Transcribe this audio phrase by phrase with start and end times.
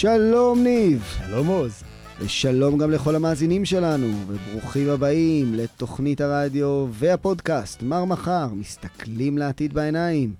[0.00, 1.04] שלום ניב.
[1.18, 1.82] שלום עוז.
[2.20, 10.34] ושלום גם לכל המאזינים שלנו, וברוכים הבאים לתוכנית הרדיו והפודקאסט, מר מחר, מסתכלים לעתיד בעיניים.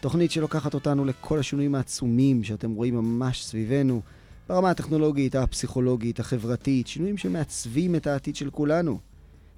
[0.00, 4.00] תוכנית שלוקחת אותנו לכל השינויים העצומים שאתם רואים ממש סביבנו,
[4.48, 8.98] ברמה הטכנולוגית, הפסיכולוגית, החברתית, שינויים שמעצבים את העתיד של כולנו.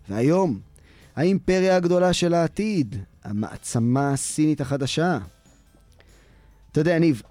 [0.08, 0.58] והיום,
[1.16, 5.18] האימפריה הגדולה של העתיד, המעצמה הסינית החדשה.
[6.72, 7.22] אתה יודע, ניב,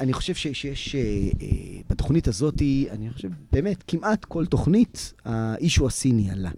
[0.00, 1.48] אני חושב ש, שיש, אה, אה,
[1.90, 6.50] בתוכנית הזאת, אני חושב, באמת, כמעט כל תוכנית, האישו הסיני עלה.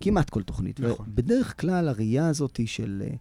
[0.00, 0.80] כמעט כל תוכנית.
[0.80, 1.06] נכון.
[1.08, 3.14] ובדרך כלל הראייה הזאת של אה,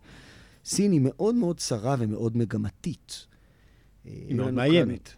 [0.66, 3.26] סין היא מאוד מאוד צרה ומאוד מגמתית.
[4.06, 5.08] היא מאוד מאיימת.
[5.08, 5.16] כאן-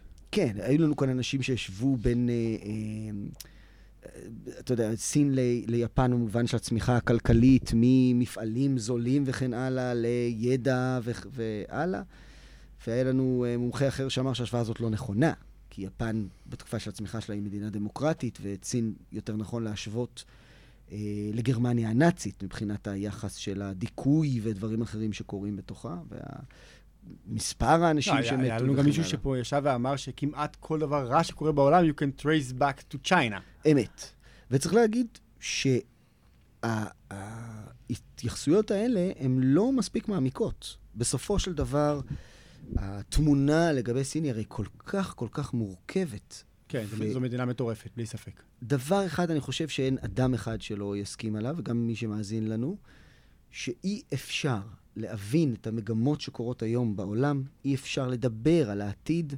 [0.54, 2.28] כן, היו לנו כאן אנשים שישבו בין,
[4.60, 11.10] אתה יודע, סין ל- ליפן במובן של הצמיחה הכלכלית, ממפעלים זולים וכן הלאה, לידע ו-
[11.32, 12.02] והלאה.
[12.86, 15.32] והיה לנו אה, מומחה אחר שאמר שההשוואה הזאת לא נכונה,
[15.70, 20.24] כי יפן בתקופה של הצמיחה שלה היא מדינה דמוקרטית, ואת סין יותר נכון להשוות
[20.92, 20.98] אה,
[21.32, 25.96] לגרמניה הנאצית מבחינת היחס של הדיכוי ודברים אחרים שקורים בתוכה,
[27.28, 29.04] ומספר האנשים לא, שמתו היה לנו גם מישהו.
[29.04, 33.68] שפה ישב ואמר שכמעט כל דבר רע שקורה בעולם, you can trace back to China.
[33.72, 34.02] אמת.
[34.50, 35.06] וצריך להגיד
[36.62, 40.76] שההתייחסויות האלה הן לא מספיק מעמיקות.
[40.94, 42.00] בסופו של דבר,
[42.76, 46.44] התמונה לגבי סין היא הרי כל כך כל כך מורכבת.
[46.68, 48.42] כן, ו- זו מדינה מטורפת, בלי ספק.
[48.62, 52.76] דבר אחד אני חושב שאין אדם אחד שלא יסכים עליו, וגם מי שמאזין לנו,
[53.50, 54.60] שאי אפשר
[54.96, 59.34] להבין את המגמות שקורות היום בעולם, אי אפשר לדבר על העתיד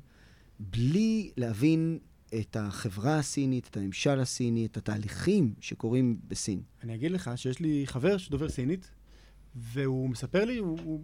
[0.61, 1.99] בלי להבין
[2.41, 6.63] את החברה הסינית, את הממשל הסיני, את התהליכים שקורים בסין.
[6.83, 8.91] אני אגיד לך שיש לי חבר שדובר סינית,
[9.57, 11.01] והוא מספר לי, הוא, הוא,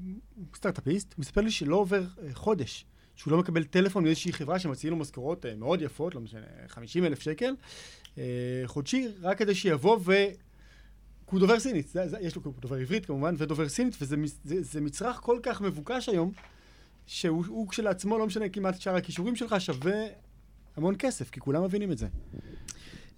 [0.57, 2.85] סטארט-אפיסט, הוא מספר לי שלא עובר אה, חודש,
[3.17, 7.05] שהוא לא מקבל טלפון מאיזושהי חברה שמציעים לו משכורות אה, מאוד יפות, לא משנה, 50
[7.05, 7.55] אלף שקל,
[8.19, 10.13] אה, חודשי, רק כדי שיבוא ו...
[11.31, 14.81] הוא דובר סינית, זה, זה, יש לו, דובר עברית כמובן, ודובר סינית, וזה זה, זה
[14.81, 16.33] מצרך כל כך מבוקש היום,
[17.07, 20.07] שהוא הוא כשלעצמו, לא משנה כמעט שאר הכישורים שלך, שווה
[20.77, 22.07] המון כסף, כי כולם מבינים את זה.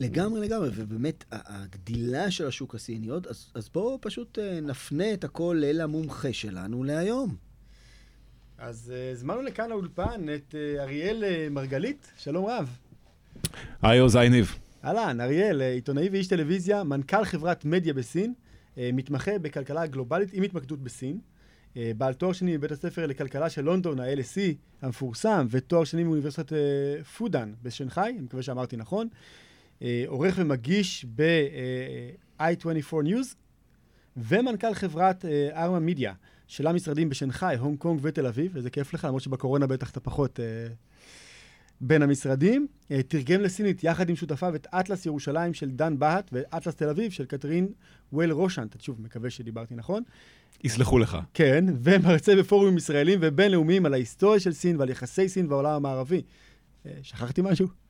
[0.00, 5.24] לגמרי לגמרי, ובאמת הגדילה של השוק הסיני עוד, אז, אז בואו פשוט אה, נפנה את
[5.24, 7.36] הכל אל המומחה שלנו להיום.
[8.58, 12.76] אז uh, הזמנו לכאן לאולפן את uh, אריאל מרגלית, שלום רב.
[13.82, 14.54] היי עוז, היי ניב.
[14.84, 18.34] אהלן, אריאל, עיתונאי ואיש טלוויזיה, מנכ"ל חברת מדיה בסין,
[18.76, 21.18] מתמחה בכלכלה גלובלית עם התמקדות בסין,
[21.76, 26.52] בעל תואר שני מבית הספר לכלכלה של לונדון, ה-LSE המפורסם, ותואר שני מאוניברסיטת
[27.16, 29.08] פודן בשנגחאי, אני מקווה שאמרתי נכון,
[30.06, 33.34] עורך ומגיש ב-i24 News,
[34.16, 36.12] ומנכ"ל חברת ארמה מדיה,
[36.52, 40.40] שלה משרדים בשנגחאי, הונג קונג ותל אביב, וזה כיף לך, למרות שבקורונה בטח אתה פחות
[40.40, 40.44] אה,
[41.80, 42.66] בין המשרדים.
[42.90, 47.12] אה, תרגם לסינית יחד עם שותפיו את אטלס ירושלים של דן בהט ואטלס תל אביב
[47.12, 47.68] של קטרין
[48.12, 50.02] וויל רושנט, שוב, מקווה שדיברתי נכון.
[50.64, 51.18] יסלחו לך.
[51.34, 56.22] כן, ומרצה בפורומים ישראלים ובינלאומיים על ההיסטוריה של סין ועל יחסי סין והעולם המערבי.
[56.86, 57.81] אה, שכחתי משהו?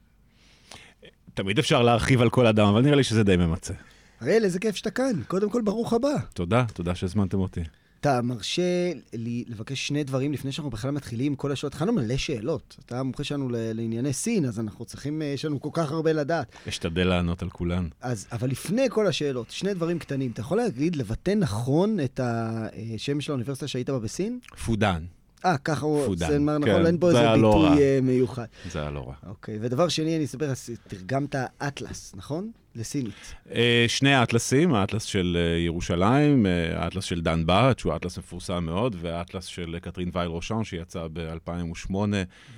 [1.35, 3.75] תמיד אפשר להרחיב על כל אדם, אבל נראה לי שזה די ממצה.
[4.23, 5.13] אריאל, איזה כיף שאתה כאן.
[5.29, 6.13] קודם כל, ברוך הבא.
[6.35, 7.61] תודה, תודה שהזמנתם אותי.
[8.01, 11.75] אתה מרשה לי לבקש שני דברים לפני שאנחנו בכלל מתחילים כל השאלות.
[11.75, 12.77] הכנו מלא שאלות.
[12.87, 16.57] אתה המומחה שלנו לענייני סין, אז אנחנו צריכים, אה, יש לנו כל כך הרבה לדעת.
[16.69, 17.89] אשתדל לענות על כולן.
[18.01, 20.31] אז, אבל לפני כל השאלות, שני דברים קטנים.
[20.31, 24.39] אתה יכול להגיד, לבטא נכון את השם של האוניברסיטה שהיית בה בסין?
[24.65, 25.05] פודן,
[25.45, 27.83] אה, ככה הוא, פודן, זה נאמר כן, נכון, אין פה זה איזה לא ביטוי.
[27.83, 28.45] אה, מיוחד.
[28.71, 29.15] זה היה לא רע.
[29.31, 32.51] אוקיי, ודבר שני, אני אספר, אז תרגמת אטלס, נכון?
[32.77, 33.35] לסינית.
[33.55, 38.97] אה, שני האטלסים, האטלס של אה, ירושלים, האטלס של דן בהט, שהוא האטלס מפורסם מאוד,
[39.01, 41.95] והאטלס של קטרין וייל רושן, שיצא ב-2008.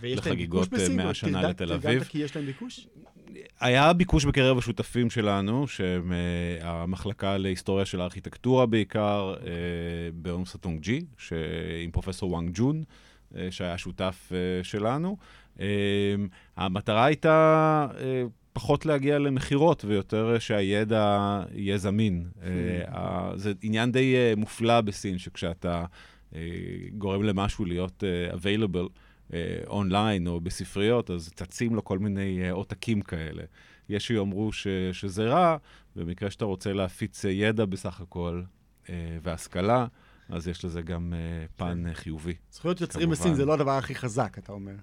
[0.00, 0.90] ויש להם לחגיגות, ביקוש בסין?
[0.92, 2.04] אה, 100 או שנה תרגמת- לתל תרגמת אביב.
[2.04, 2.86] כי יש להם ביקוש?
[3.60, 6.18] היה ביקוש בקרב השותפים שלנו, שהם אה,
[6.70, 9.52] המחלקה להיסטוריה של הארכיטקטורה בעיקר, אה,
[10.14, 11.00] באוניברסיטת ג'י,
[11.84, 12.82] עם פרופסור וואנג ג'ון,
[13.36, 14.32] אה, שהיה שותף
[14.62, 15.16] שלנו.
[16.56, 17.86] המטרה הייתה
[18.52, 22.24] פחות להגיע למכירות ויותר שהידע יהיה זמין.
[22.88, 25.84] ה- זה עניין די מופלא בסין, שכשאתה
[26.98, 28.02] גורם למשהו להיות
[28.32, 28.88] available,
[29.66, 33.42] אונליין או בספריות, אז צצים לו כל מיני אה, עותקים כאלה.
[33.88, 35.56] יש שיאמרו ש, שזה רע,
[35.96, 38.42] במקרה שאתה רוצה להפיץ אה, ידע בסך הכל
[38.88, 39.86] אה, והשכלה,
[40.28, 42.34] אז יש לזה גם אה, פן אה, חיובי.
[42.52, 43.20] זכויות יוצרים כמובן.
[43.20, 44.74] בסין זה לא הדבר הכי חזק, אתה אומר.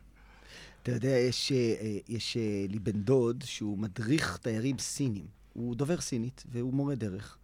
[0.83, 5.25] אתה יודע, יש, אה, אה, יש אה, לי בן דוד שהוא מדריך תיירים סינים.
[5.53, 7.37] הוא דובר סינית והוא מורה דרך.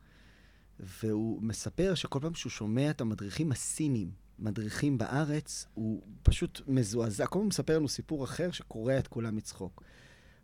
[0.79, 7.25] והוא מספר שכל פעם שהוא שומע את המדריכים הסינים מדריכים בארץ, הוא פשוט מזועזע.
[7.25, 9.83] כל הזמן מספר לנו סיפור אחר שקורע את כולם מצחוק.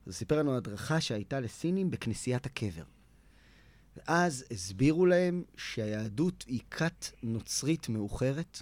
[0.04, 2.84] הוא סיפר לנו הדרכה שהייתה לסינים בכנסיית הקבר.
[3.98, 8.62] ואז הסבירו להם שהיהדות היא כת נוצרית מאוחרת,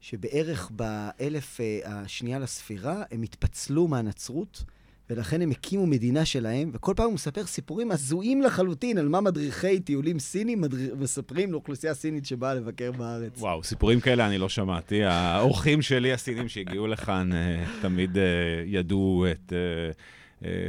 [0.00, 4.64] שבערך באלף אה, השנייה לספירה הם התפצלו מהנצרות,
[5.10, 9.80] ולכן הם הקימו מדינה שלהם, וכל פעם הוא מספר סיפורים הזויים לחלוטין על מה מדריכי
[9.80, 13.32] טיולים סינים מדריך, מספרים לאוכלוסייה סינית שבאה לבקר בארץ.
[13.38, 15.04] וואו, סיפורים כאלה אני לא שמעתי.
[15.04, 18.22] האורחים שלי, הסינים שהגיעו לכאן, אה, תמיד אה,
[18.66, 19.52] ידעו את...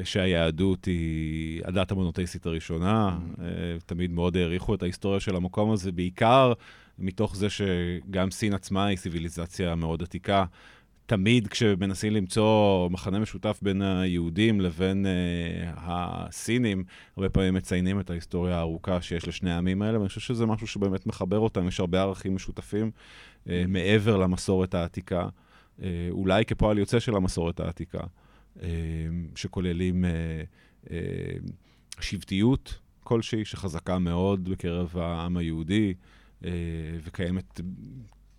[0.04, 3.18] שהיהדות היא הדת המונותאיסטית הראשונה,
[3.86, 6.54] תמיד מאוד העריכו את ההיסטוריה של המקום הזה, בעיקר
[7.00, 10.46] מתוך זה שגם סין עצמה היא ציוויליזציה מאוד עתיקה.
[11.06, 16.84] תמיד כשמנסים למצוא מחנה משותף בין היהודים לבין uh, הסינים,
[17.18, 21.07] הרבה פעמים מציינים את ההיסטוריה הארוכה שיש לשני העמים האלה, ואני חושב שזה משהו שבאמת
[21.07, 22.92] מחבר אותם, יש הרבה ערכים משותפים
[23.44, 25.28] uh, מעבר למסורת העתיקה,
[25.80, 28.04] uh, אולי כפועל יוצא של המסורת העתיקה,
[28.58, 28.62] uh,
[29.36, 30.08] שכוללים uh,
[30.86, 30.90] uh,
[32.01, 35.94] שבטיות כלשהי, שחזקה מאוד בקרב העם היהודי.
[37.04, 37.62] וקיימת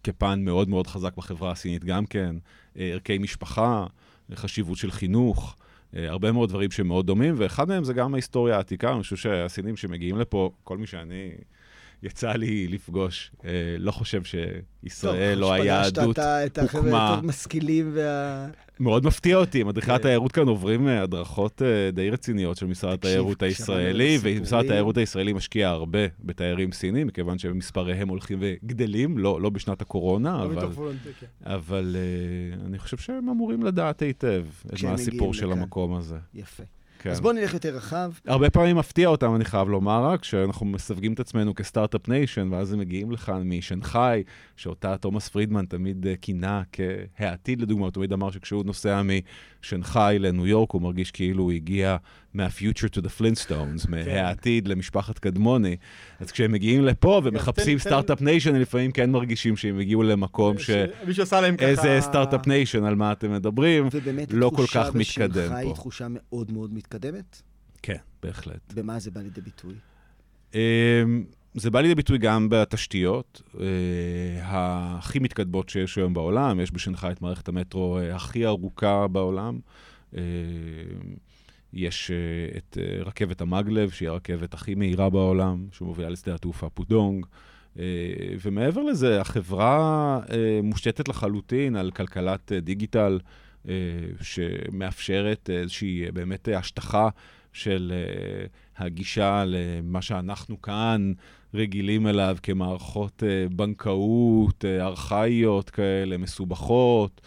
[0.07, 2.37] כפן מאוד מאוד חזק בחברה הסינית גם כן,
[2.79, 3.87] אה, ערכי משפחה,
[4.35, 5.57] חשיבות של חינוך,
[5.97, 9.17] אה, הרבה מאוד דברים שהם מאוד דומים, ואחד מהם זה גם ההיסטוריה העתיקה, אני חושב
[9.17, 11.31] שהסינים שמגיעים לפה, כל מי שאני...
[12.07, 13.31] יצא לי לפגוש.
[13.45, 16.15] אה, לא חושב שישראל או היהדות הוקמה.
[16.15, 18.49] טוב, פגשת את החבר'ה יותר משכילים וה...
[18.81, 19.95] מאוד מפתיע אותי, מדריכי כן.
[19.95, 25.33] התיירות כאן עוברים אה, הדרכות אה, די רציניות של משרד התיירות הישראלי, ומשרד התיירות הישראלי
[25.33, 31.27] משקיע הרבה בתיירים סינים, מכיוון שמספריהם הולכים וגדלים, לא, לא בשנת הקורונה, לא אבל, כן.
[31.45, 31.97] אבל
[32.67, 34.45] אני חושב שהם אמורים לדעת היטב
[34.75, 36.19] את מה הסיפור של המקום הזה.
[36.35, 36.65] יפה.
[36.99, 37.11] כן.
[37.11, 38.13] אז בואו נלך יותר רחב.
[38.27, 42.49] הרבה פעמים מפתיע אותם, אני חייב לומר רק, שאנחנו מסווגים את עצמנו כ start-up nation,
[42.53, 44.23] ואז הם מגיעים לכאן משנגחאי,
[44.57, 50.47] שאותה תומאס פרידמן תמיד אה, כינה כהעתיד לדוגמה, הוא תמיד אמר שכשהוא נוסע משנגחאי לניו
[50.47, 51.97] יורק, הוא מרגיש כאילו הוא הגיע
[52.37, 53.91] מה future to the Flintstones, כן.
[53.91, 55.77] מהעתיד למשפחת קדמוני.
[56.21, 60.71] אז כשהם מגיעים לפה ומחפשים start-up nation, הם לפעמים כן מרגישים שהם הגיעו למקום ש...
[61.07, 61.67] מישהו עשה להם ככה...
[61.67, 63.89] איזה start-up nation, על מה אתם מדברים,
[64.31, 65.39] לא כל כך מתקדם פה.
[65.39, 67.43] ובאמת התחושה בשנגחאי היא תחושה מאוד מאוד מתקדמת?
[67.83, 68.73] כן, בהחלט.
[68.75, 69.75] במה זה בא לידי ביטוי?
[70.55, 71.25] אמ,
[71.55, 73.67] זה בא לידי ביטוי גם בתשתיות אה,
[74.43, 76.61] הכי מתקדמות שיש היום בעולם.
[76.61, 79.59] יש בשנגחאי את מערכת המטרו אה, הכי ארוכה בעולם.
[81.75, 86.69] אה, יש uh, את uh, רכבת המגלב, שהיא הרכבת הכי מהירה בעולם, שמובילה לשדה התעופה
[86.69, 87.27] פודונג.
[87.75, 87.79] Uh,
[88.43, 90.21] ומעבר לזה, החברה
[90.63, 93.19] מושתתת לחלוטין על כלכלת דיגיטל,
[94.21, 97.09] שמאפשרת איזושהי באמת השטחה
[97.53, 97.93] של
[98.77, 101.13] הגישה למה שאנחנו כאן
[101.55, 107.21] רגילים אליו כמערכות בנקאות ארכאיות כאלה, מסובכות.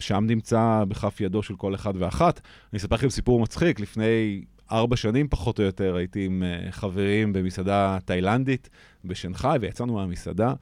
[0.00, 2.40] שם נמצא בכף ידו של כל אחד ואחת.
[2.72, 7.32] אני אספר לכם סיפור מצחיק, לפני ארבע שנים פחות או יותר הייתי עם uh, חברים
[7.32, 8.68] במסעדה תאילנדית
[9.04, 10.54] בשנגחאי, ויצאנו מהמסעדה,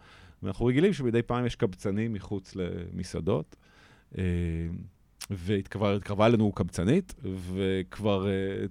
[0.42, 3.56] ואנחנו רגילים שמדי פעם יש קבצנים מחוץ למסעדות.
[4.12, 4.16] Uh,
[5.30, 7.14] והתקרבה אלינו קבצנית,
[7.54, 8.68] וכבר uh,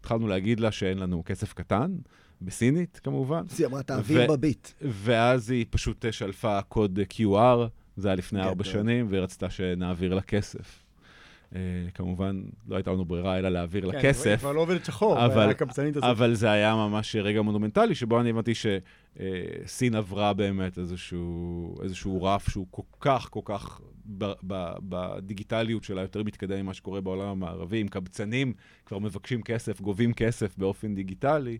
[0.00, 1.96] התחלנו להגיד לה שאין לנו כסף קטן,
[2.42, 3.44] בסינית כמובן.
[3.58, 4.68] היא אמרה, תעביר בביט.
[4.80, 7.68] ואז היא פשוט שלפה קוד QR.
[7.96, 10.86] זה היה לפני ארבע שנים, והיא רצתה שנעביר לה כסף.
[11.52, 11.56] Uh,
[11.94, 14.24] כמובן, לא הייתה לנו ברירה אלא להעביר כן, לה כסף.
[14.24, 16.10] כן, היא כבר לא עובדת שחור, אבל, הקמצנית הזאת.
[16.10, 22.22] אבל זה היה ממש רגע מונומנטלי, שבו אני הבנתי שסין uh, עברה באמת איזשהו, איזשהו
[22.22, 23.80] רף שהוא כל כך, כל כך
[24.82, 27.82] בדיגיטליות שלה יותר מתקדם ממה שקורה בעולם המערבי.
[27.82, 28.52] אם קבצנים
[28.86, 31.58] כבר מבקשים כסף, גובים כסף באופן דיגיטלי,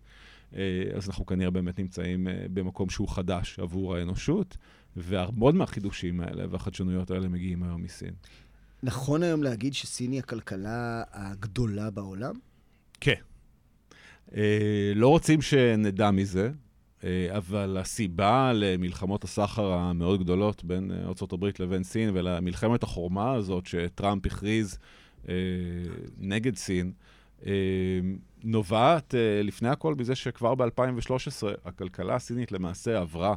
[0.52, 0.56] uh,
[0.96, 4.56] אז אנחנו כנראה באמת נמצאים uh, במקום שהוא חדש עבור האנושות.
[4.96, 8.14] והרבה מהחידושים האלה והחדשנויות האלה מגיעים היום מסין.
[8.82, 12.34] נכון היום להגיד שסין היא הכלכלה הגדולה בעולם?
[13.00, 13.20] כן.
[14.36, 16.50] אה, לא רוצים שנדע מזה,
[17.04, 23.66] אה, אבל הסיבה למלחמות הסחר המאוד גדולות בין אה, ארה"ב לבין סין ולמלחמת החורמה הזאת
[23.66, 24.78] שטראמפ הכריז
[25.28, 25.34] אה,
[26.18, 26.92] נגד סין,
[27.46, 27.52] אה,
[28.44, 33.34] נובעת אה, לפני הכל מזה שכבר ב-2013 הכלכלה הסינית למעשה עברה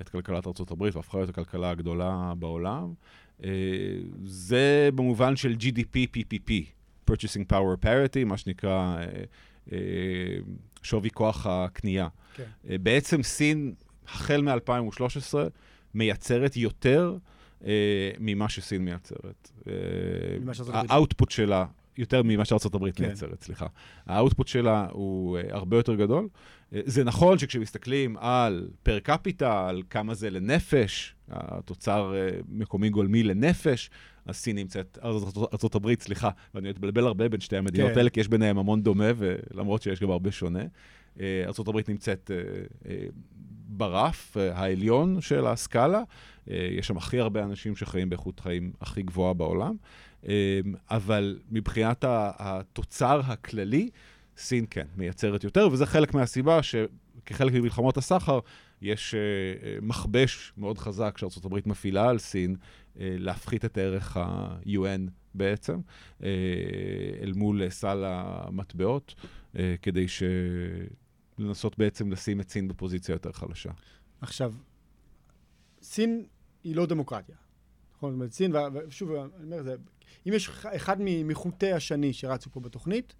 [0.00, 2.92] את כלכלת ארה"ב והפכה להיות הכלכלה הגדולה בעולם.
[3.44, 3.50] אה,
[4.24, 6.52] זה במובן של GDP PPP,
[7.10, 9.04] Purchasing Power Parity, מה שנקרא אה,
[9.72, 9.78] אה,
[10.82, 12.08] שווי כוח הקנייה.
[12.34, 12.44] כן.
[12.82, 13.74] בעצם סין,
[14.08, 15.34] החל מ-2013,
[15.94, 17.16] מייצרת יותר
[18.18, 19.50] ממה שסין מייצרת.
[20.72, 21.66] ה output שלה
[21.98, 22.44] יותר ממה
[22.74, 23.04] הברית כן.
[23.04, 23.66] מייצרת, סליחה.
[24.06, 26.28] ה output שלה הוא אה, הרבה יותר גדול.
[26.74, 33.22] אה, זה נכון שכשמסתכלים על per capita, על כמה זה לנפש, התוצר אה, מקומי גולמי
[33.22, 33.90] לנפש,
[34.26, 34.98] אז סין נמצאת,
[35.52, 37.98] ארצות הברית, סליחה, ואני מתבלבל הרבה בין שתי המדינות כן.
[37.98, 40.62] האלה, כי יש ביניהם המון דומה, ולמרות שיש גם הרבה שונה.
[41.20, 42.30] ארצות הברית נמצאת
[43.68, 46.02] ברף העליון של הסקאלה,
[46.46, 49.76] יש שם הכי הרבה אנשים שחיים באיכות חיים הכי גבוהה בעולם,
[50.90, 53.90] אבל מבחינת התוצר הכללי,
[54.36, 58.38] סין כן מייצרת יותר, וזה חלק מהסיבה שכחלק ממלחמות הסחר,
[58.82, 62.56] יש אה, אה, מכבש מאוד חזק שארה"ב מפעילה על סין
[63.00, 65.80] אה, להפחית את ערך ה-UN בעצם,
[67.22, 69.14] אל מול סל המטבעות,
[69.82, 70.22] כדי ש...
[71.38, 73.70] לנסות בעצם לשים את סין בפוזיציה יותר חלשה.
[74.20, 74.54] עכשיו,
[75.82, 76.24] סין
[76.64, 77.36] היא לא דמוקרטיה.
[78.02, 78.18] נכון?
[78.18, 78.52] זאת סין,
[78.88, 79.74] ושוב, אני אומר, זה,
[80.28, 83.14] אם יש אחד מחוטי השני שרצו פה בתוכנית,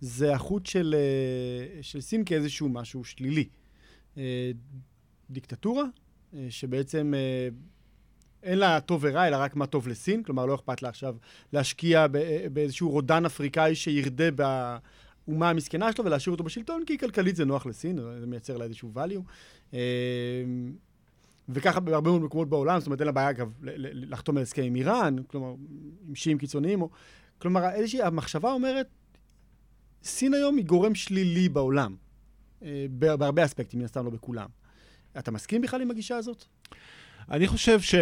[0.00, 3.48] זה החוט של, אה, של סין כאיזשהו משהו שלילי.
[4.18, 4.50] אה,
[5.30, 5.84] דיקטטורה,
[6.34, 7.14] אה, שבעצם
[8.42, 11.16] אין לה טוב ורע, אלא רק מה טוב לסין, כלומר לא אכפת לה עכשיו
[11.52, 17.44] להשקיע ב- באיזשהו רודן אפריקאי שירדה באומה המסכנה שלו ולהשאיר אותו בשלטון, כי כלכלית זה
[17.44, 19.76] נוח לסין, זה מייצר לה איזשהו value.
[21.48, 23.52] וככה בהרבה מאוד מקומות בעולם, זאת אומרת, אין לה בעיה, אגב,
[23.92, 25.54] לחתום על הסכם עם איראן, כלומר,
[26.08, 26.88] עם שיעים קיצוניים, או...
[27.38, 28.86] כלומר, איזושהי, המחשבה אומרת,
[30.02, 31.96] סין היום היא גורם שלילי בעולם,
[32.62, 34.48] אה, בה- בהרבה אספקטים, מן הסתם לא בכולם.
[35.18, 36.44] אתה מסכים בכלל עם הגישה הזאת?
[37.30, 38.00] אני חושב שכל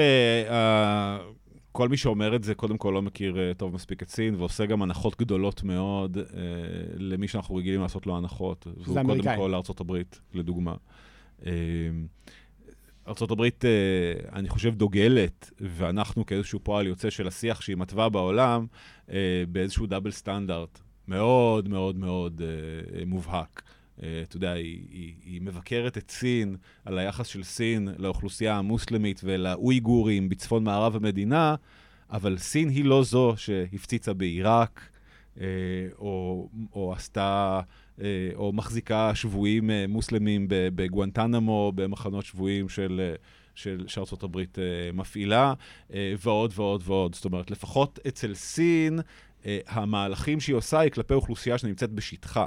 [1.89, 4.83] מי שאומר את זה, קודם כל לא מכיר אה, טוב מספיק את סין, ועושה גם
[4.83, 6.25] הנחות גדולות מאוד אה,
[6.97, 8.67] למי שאנחנו רגילים לעשות לו הנחות.
[8.67, 9.39] והוא קודם האמריקאים.
[9.39, 10.75] כל ארצות הברית, לדוגמה.
[11.47, 11.53] אה,
[13.07, 13.71] הברית, אה,
[14.33, 18.67] אני חושב, דוגלת, ואנחנו כאיזשהו פועל יוצא של השיח שהיא מתווה בעולם,
[19.11, 23.63] אה, באיזשהו דאבל סטנדרט מאוד מאוד מאוד אה, מובהק.
[24.23, 30.29] אתה יודע, היא, היא, היא מבקרת את סין על היחס של סין לאוכלוסייה המוסלמית ולאויגורים
[30.29, 31.55] בצפון מערב המדינה,
[32.11, 34.89] אבל סין היא לא זו שהפציצה בעיראק,
[35.99, 37.61] או, או עשתה,
[38.35, 43.01] או מחזיקה שבויים אה, מוסלמים בגואנטנמו, במחנות שבויים של...
[43.11, 43.15] אה,
[43.55, 45.55] של שארצות הברית אה, מפעילה,
[45.93, 47.15] אה, ועוד ועוד ועוד.
[47.15, 49.01] זאת אומרת, לפחות אצל סין,
[49.47, 52.47] אה, המהלכים שהיא עושה היא כלפי אוכלוסייה שנמצאת בשטחה.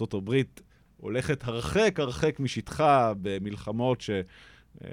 [0.00, 0.34] ארה"ב
[0.96, 4.10] הולכת הרחק הרחק משטחה במלחמות ש...
[4.84, 4.90] אה,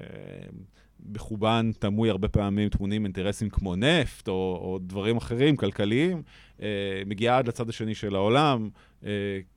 [1.12, 6.22] בחובן תמוי הרבה פעמים טמונים אינטרסים כמו נפט או, או דברים אחרים, כלכליים,
[6.62, 8.70] אה, מגיעה עד לצד השני של העולם אה,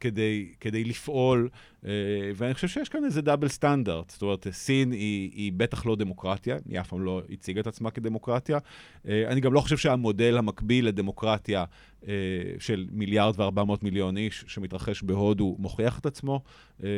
[0.00, 1.49] כדי, כדי לפעול,
[1.85, 1.90] אה,
[2.35, 4.11] ואני חושב שיש כאן איזה דאבל סטנדרט.
[4.11, 7.90] זאת אומרת, סין היא, היא בטח לא דמוקרטיה, היא אף פעם לא הציגה את עצמה
[7.90, 8.59] כדמוקרטיה.
[9.09, 11.64] אה, אני גם לא חושב שהמודל המקביל לדמוקרטיה
[12.09, 12.12] אה,
[12.59, 16.40] של מיליארד וארבע מאות מיליון איש שמתרחש בהודו מוכיח את עצמו.
[16.82, 16.88] אה,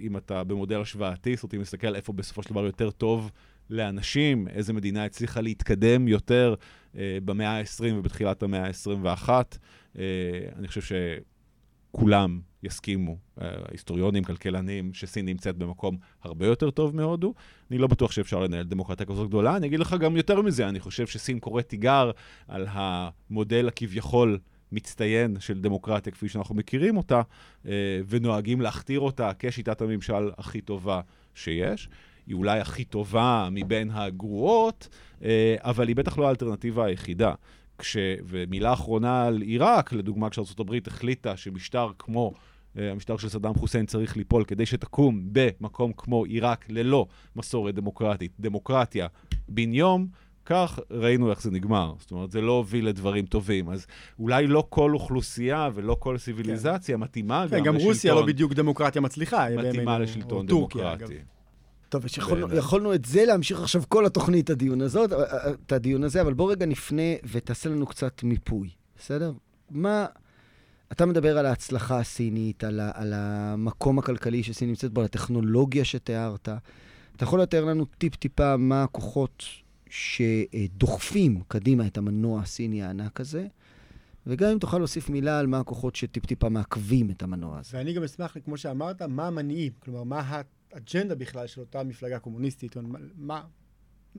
[0.00, 3.30] אם אתה במודל השוואתי, זאת אומרת, אם מסתכל איפה בסופו של דבר יותר טוב
[3.70, 6.54] לאנשים, איזה מדינה הצליחה להתקדם יותר
[6.96, 9.28] אה, במאה ה-20 ובתחילת המאה ה-21.
[9.98, 10.02] אה,
[10.56, 10.80] אני חושב
[11.92, 17.34] שכולם יסכימו, אה, היסטוריונים, כלכלנים, שסין נמצאת במקום הרבה יותר טוב מהודו.
[17.70, 19.56] אני לא בטוח שאפשר לנהל דמוקרטיה כזאת גדולה.
[19.56, 22.10] אני אגיד לך גם יותר מזה, אני חושב שסין קורא תיגר
[22.48, 24.38] על המודל הכביכול
[24.72, 27.22] מצטיין של דמוקרטיה כפי שאנחנו מכירים אותה,
[27.66, 27.72] אה,
[28.08, 31.00] ונוהגים להכתיר אותה כשיטת הממשל הכי טובה
[31.34, 31.88] שיש.
[32.26, 34.88] היא אולי הכי טובה מבין הגרועות,
[35.24, 37.34] אה, אבל היא בטח לא האלטרנטיבה היחידה.
[37.78, 37.96] כש...
[38.26, 42.32] ומילה אחרונה על עיראק, לדוגמה, כשארה"ב החליטה שמשטר כמו
[42.78, 48.32] אה, המשטר של סדאם חוסיין צריך ליפול כדי שתקום במקום כמו עיראק ללא מסורת דמוקרטית,
[48.40, 49.06] דמוקרטיה
[49.48, 50.06] בן יום,
[50.44, 51.94] כך ראינו איך זה נגמר.
[51.98, 53.70] זאת אומרת, זה לא הוביל לדברים טובים.
[53.70, 53.86] אז
[54.18, 57.92] אולי לא כל אוכלוסייה ולא כל סיביליזציה מתאימה כן, גם גם לשלטון.
[57.92, 59.46] רוסיה לא בדיוק דמוקרטיה מצליחה.
[59.56, 61.14] מתאימה לשלטון טורקיה, דמוקרטי.
[61.14, 61.22] אגב.
[61.92, 62.10] טוב, אז
[62.58, 66.52] יכולנו, את זה להמשיך עכשיו כל התוכנית, הדיון הזאת, אה, את הדיון הזה, אבל בוא
[66.52, 68.68] רגע נפנה ותעשה לנו קצת מיפוי,
[68.98, 69.32] בסדר?
[69.70, 70.06] מה...
[70.92, 75.84] אתה מדבר על ההצלחה הסינית, על, ה, על המקום הכלכלי שסין נמצאת בו, על הטכנולוגיה
[75.84, 76.48] שתיארת.
[77.16, 79.44] אתה יכול לתאר לנו טיפ-טיפה מה הכוחות
[79.90, 83.46] שדוחפים קדימה את המנוע הסיני הענק הזה,
[84.26, 87.78] וגם אם תוכל להוסיף מילה על מה הכוחות שטיפ-טיפה מעכבים את המנוע הזה.
[87.78, 90.20] ואני גם אשמח, כמו שאמרת, מה המניעים, כלומר, מה
[90.72, 92.76] האג'נדה בכלל של אותה מפלגה קומוניסטית,
[93.16, 93.42] מה,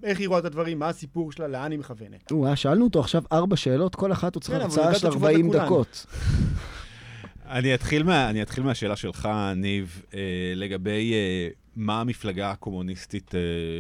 [0.04, 2.32] איך היא רואה את הדברים, מה הסיפור שלה, לאן היא מכוונת.
[2.32, 5.30] או, אה, שאלנו אותו עכשיו ארבע שאלות, כל אחת הוא צריך כן, הרצאה של תשובות
[5.30, 5.66] 40 לכולן.
[5.66, 6.06] דקות.
[7.46, 10.20] אני אתחיל, מה, אני אתחיל מהשאלה שלך, ניב, אה,
[10.56, 13.40] לגבי אה, מה המפלגה הקומוניסטית אה,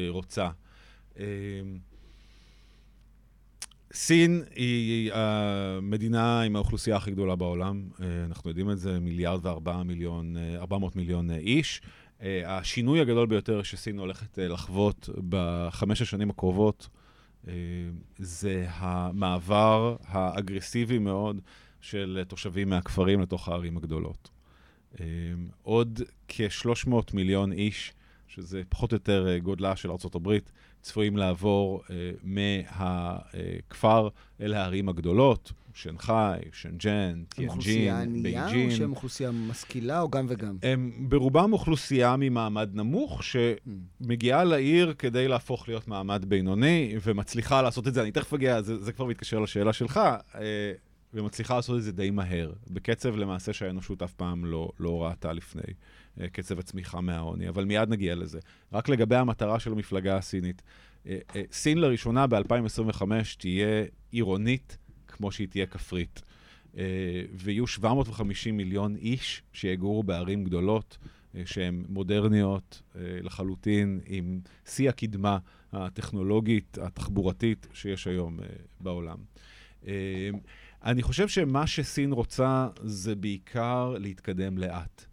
[0.09, 0.49] רוצה.
[1.19, 1.25] אה,
[3.93, 7.83] סין היא המדינה עם האוכלוסייה הכי גדולה בעולם.
[8.25, 11.81] אנחנו יודעים את זה, מיליארד וארבעה מיליון, ארבע מאות מיליון איש.
[12.45, 16.89] השינוי הגדול ביותר שסין הולכת לחוות בחמש השנים הקרובות,
[18.17, 21.41] זה המעבר האגרסיבי מאוד
[21.81, 24.29] של תושבים מהכפרים לתוך הערים הגדולות.
[25.63, 27.93] עוד כ-300 מיליון איש,
[28.27, 30.37] שזה פחות או יותר גודלה של ארה"ב,
[30.81, 31.83] צפויים לעבור
[32.23, 34.09] מהכפר
[34.41, 37.49] אל הערים הגדולות, שנגחאי, שנג'ן, טיאנג'ין, בייג'ין.
[37.49, 40.57] אוכלוסייה ענייה או שהם אוכלוסייה משכילה או גם וגם?
[40.63, 47.93] הם ברובם אוכלוסייה ממעמד נמוך, שמגיעה לעיר כדי להפוך להיות מעמד בינוני, ומצליחה לעשות את
[47.93, 48.01] זה.
[48.01, 49.99] אני תכף אגיע, זה, זה כבר מתקשר לשאלה שלך,
[51.13, 55.73] ומצליחה לעשות את זה די מהר, בקצב למעשה שהאנושות אף פעם לא, לא ראתה לפני,
[56.31, 58.39] קצב הצמיחה מהעוני, אבל מיד נגיע לזה.
[58.73, 60.61] רק לגבי המטרה של המפלגה הסינית,
[61.51, 63.03] סין לראשונה ב-2025
[63.37, 64.77] תהיה עירונית
[65.13, 66.21] כמו שהיא תהיה כפרית.
[66.73, 66.77] Uh,
[67.33, 75.37] ויהיו 750 מיליון איש שיגורו בערים גדולות, uh, שהן מודרניות uh, לחלוטין, עם שיא הקדמה
[75.73, 78.39] הטכנולוגית, התחבורתית שיש היום
[78.79, 79.17] בעולם.
[80.83, 85.05] אני חושב שמה שסין רוצה זה בעיקר להתקדם לאט.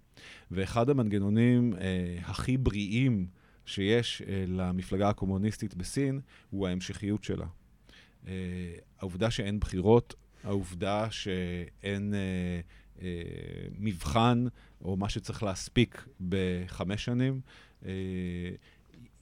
[0.51, 1.77] ואחד המנגנונים uh,
[2.31, 3.27] הכי בריאים
[3.67, 7.47] שיש uh, למפלגה הקומוניסטית בסין הוא ההמשכיות שלה.
[8.25, 8.29] Uh,
[8.99, 13.03] העובדה שאין בחירות, העובדה שאין uh, uh,
[13.79, 14.45] מבחן,
[14.83, 17.41] או מה שצריך להספיק בחמש שנים,
[17.83, 17.87] uh,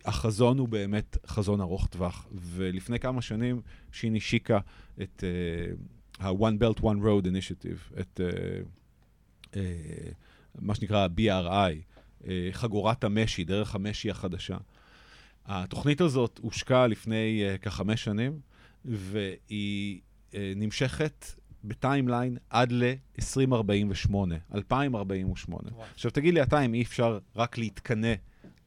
[0.05, 2.29] החזון הוא באמת חזון ארוך טווח.
[2.33, 3.61] ולפני כמה שנים
[3.93, 4.59] שין השיקה
[5.03, 9.57] את uh, ה-One Belt, One Road Initiative, את uh, uh,
[10.59, 11.75] מה שנקרא BRI,
[12.23, 14.57] uh, חגורת המשי, דרך המשי החדשה.
[15.47, 18.41] התוכנית הזאת הושקה לפני uh, כחמש שנים,
[18.89, 20.01] והיא
[20.35, 21.27] אה, נמשכת
[21.65, 24.15] בטיימליין עד ל-2048,
[24.55, 25.69] 2048.
[25.71, 25.85] וואו.
[25.95, 28.15] עכשיו תגיד לי אתה אם אי אפשר רק להתקנא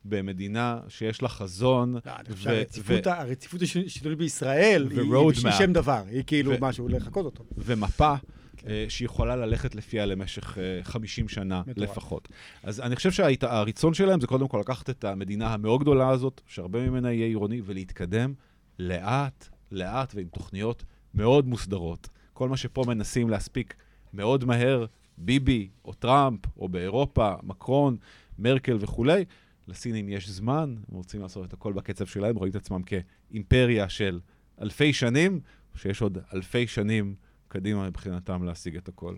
[0.06, 1.94] במדינה שיש לה חזון.
[1.94, 7.44] לא, אני חושב שהרציפות הרציפות השלטונית בישראל היא שם דבר, היא כאילו משהו לחכות אותו.
[7.58, 8.16] ומפה.
[8.58, 8.70] כן.
[8.90, 11.78] שיכולה ללכת לפיה למשך 50 שנה מטורף.
[11.78, 12.28] לפחות.
[12.64, 16.90] אז אני חושב שהריצון שלהם זה קודם כל לקחת את המדינה המאוד גדולה הזאת, שהרבה
[16.90, 18.34] ממנה יהיה עירוני, ולהתקדם
[18.80, 22.10] לאט, לאט ועם תוכניות מאוד מוסדרות.
[22.34, 23.76] כל מה שפה מנסים להספיק
[24.14, 24.86] מאוד מהר,
[25.18, 27.98] ביבי או טראמפ או באירופה, מקרון,
[28.40, 29.26] מרקל וכולי,
[29.68, 34.20] לסינים יש זמן, הם רוצים לעשות את הכל בקצב שלהם, רואים את עצמם כאימפריה של
[34.62, 35.40] אלפי שנים,
[35.76, 37.16] שיש עוד אלפי שנים
[37.48, 39.16] קדימה מבחינתם להשיג את הכל.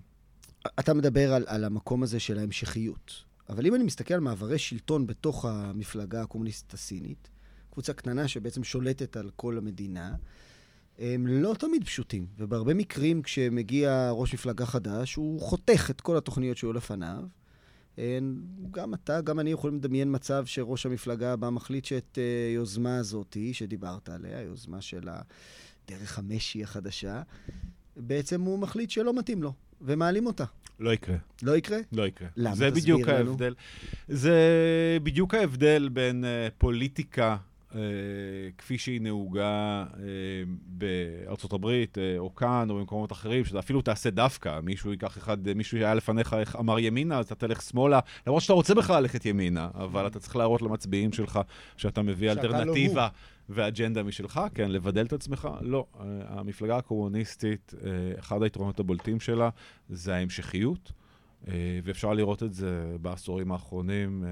[0.80, 5.08] אתה מדבר על, על המקום הזה של ההמשכיות, אבל אם אני מסתכל על מעברי שלטון
[5.08, 7.30] בתוך המפלגה הקומוניסטית הסינית,
[7.74, 10.16] קבוצה קטנה שבעצם שולטת על כל המדינה,
[11.00, 16.58] הם לא תמיד פשוטים, ובהרבה מקרים כשמגיע ראש מפלגה חדש, הוא חותך את כל התוכניות
[16.58, 17.24] שהיו לפניו.
[18.72, 22.18] גם אתה, גם אני יכולים לדמיין מצב שראש המפלגה הבא מחליט שאת
[22.52, 27.22] היוזמה הזאת, שדיברת עליה, היוזמה של הדרך המשי החדשה,
[27.98, 30.46] בעצם הוא מחליט שלא מתאים לו, ומעלים אותה.
[30.80, 31.16] לא יקרה.
[31.44, 31.80] לא יקרה?
[31.92, 32.28] לא יקרה.
[32.38, 32.56] למה?
[32.56, 33.30] זה בדיוק לנו.
[33.30, 33.54] ההבדל.
[34.08, 34.38] זה
[35.04, 37.38] בדיוק ההבדל בין uh, פוליטיקה
[37.76, 37.80] אה,
[38.58, 40.04] כפי שהיא נהוגה אה,
[40.66, 44.60] בארצות הברית, אה, או כאן, או במקומות אחרים, שזה אפילו תעשה דווקא.
[44.64, 48.76] מישהו ייקח אחד, מישהו שהיה לפניך אמר ימינה, אז אתה תלך שמאלה, למרות שאתה רוצה
[48.76, 51.40] בכלל ללכת ימינה, אבל אתה צריך להראות למצביעים שלך
[51.78, 53.02] שאתה מביא לא אלטרנטיבה.
[53.02, 53.08] לא
[53.50, 55.86] ואג'נדה משלך, כן, לבדל את עצמך, לא.
[56.28, 57.74] המפלגה הקומוניסטית,
[58.20, 59.50] אחד היתרונות הבולטים שלה
[59.90, 60.92] זה ההמשכיות,
[61.84, 64.26] ואפשר לראות את זה בעשורים האחרונים.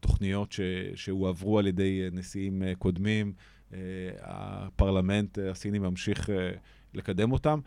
[0.00, 0.60] תוכניות ש,
[0.94, 3.32] שהועברו על ידי נשיאים אה, קודמים,
[3.72, 3.78] אה,
[4.20, 6.50] הפרלמנט הסיני ממשיך אה,
[6.94, 7.60] לקדם אותם.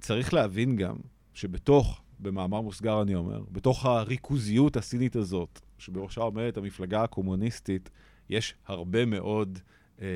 [0.00, 0.96] צריך להבין גם
[1.34, 7.90] שבתוך, במאמר מוסגר אני אומר, בתוך הריכוזיות הסינית הזאת, שבראשה עומדת המפלגה הקומוניסטית,
[8.30, 9.58] יש הרבה מאוד
[10.02, 10.06] אה,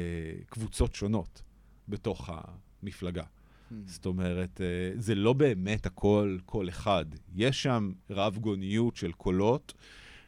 [0.46, 1.42] קבוצות שונות
[1.88, 3.22] בתוך המפלגה.
[3.22, 3.74] Hmm.
[3.86, 7.04] זאת אומרת, אה, זה לא באמת הכל קול אחד.
[7.34, 9.74] יש שם רב גוניות של קולות.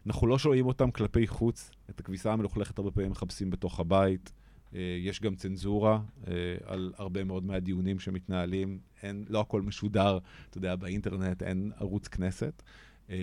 [0.06, 1.70] אנחנו לא שומעים אותם כלפי חוץ.
[1.90, 4.32] את הכביסה המלוכלכת הרבה פעמים מחפשים בתוך הבית.
[4.74, 6.32] אה, יש גם צנזורה אה,
[6.64, 8.78] על הרבה מאוד מהדיונים שמתנהלים.
[9.02, 10.18] אין, לא הכל משודר,
[10.50, 12.62] אתה יודע, באינטרנט, אין ערוץ כנסת.
[13.10, 13.16] אה,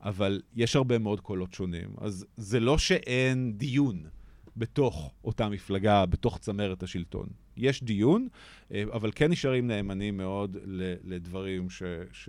[0.00, 1.88] אבל יש הרבה מאוד קולות שונים.
[2.00, 4.04] אז זה לא שאין דיון
[4.56, 7.28] בתוך אותה מפלגה, בתוך צמרת השלטון.
[7.56, 8.28] יש דיון,
[8.72, 10.56] אבל כן נשארים נאמנים מאוד
[11.04, 11.82] לדברים ש...
[12.12, 12.28] ש...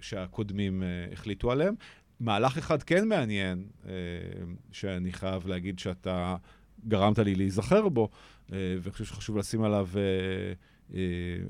[0.00, 1.74] שהקודמים החליטו עליהם.
[2.20, 3.92] מהלך אחד כן מעניין, אה,
[4.72, 6.36] שאני חייב להגיד שאתה
[6.88, 8.08] גרמת לי להיזכר בו,
[8.48, 9.88] ואני חושב שחשוב לשים עליו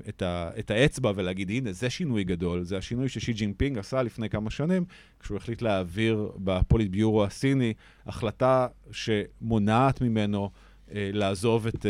[0.09, 4.29] את, ה, את האצבע ולהגיד, הנה, זה שינוי גדול, זה השינוי ששי ג'ינפינג עשה לפני
[4.29, 4.85] כמה שנים,
[5.19, 7.73] כשהוא החליט להעביר בפוליטביורו הסיני
[8.05, 10.49] החלטה שמונעת ממנו
[10.91, 11.85] לעזוב את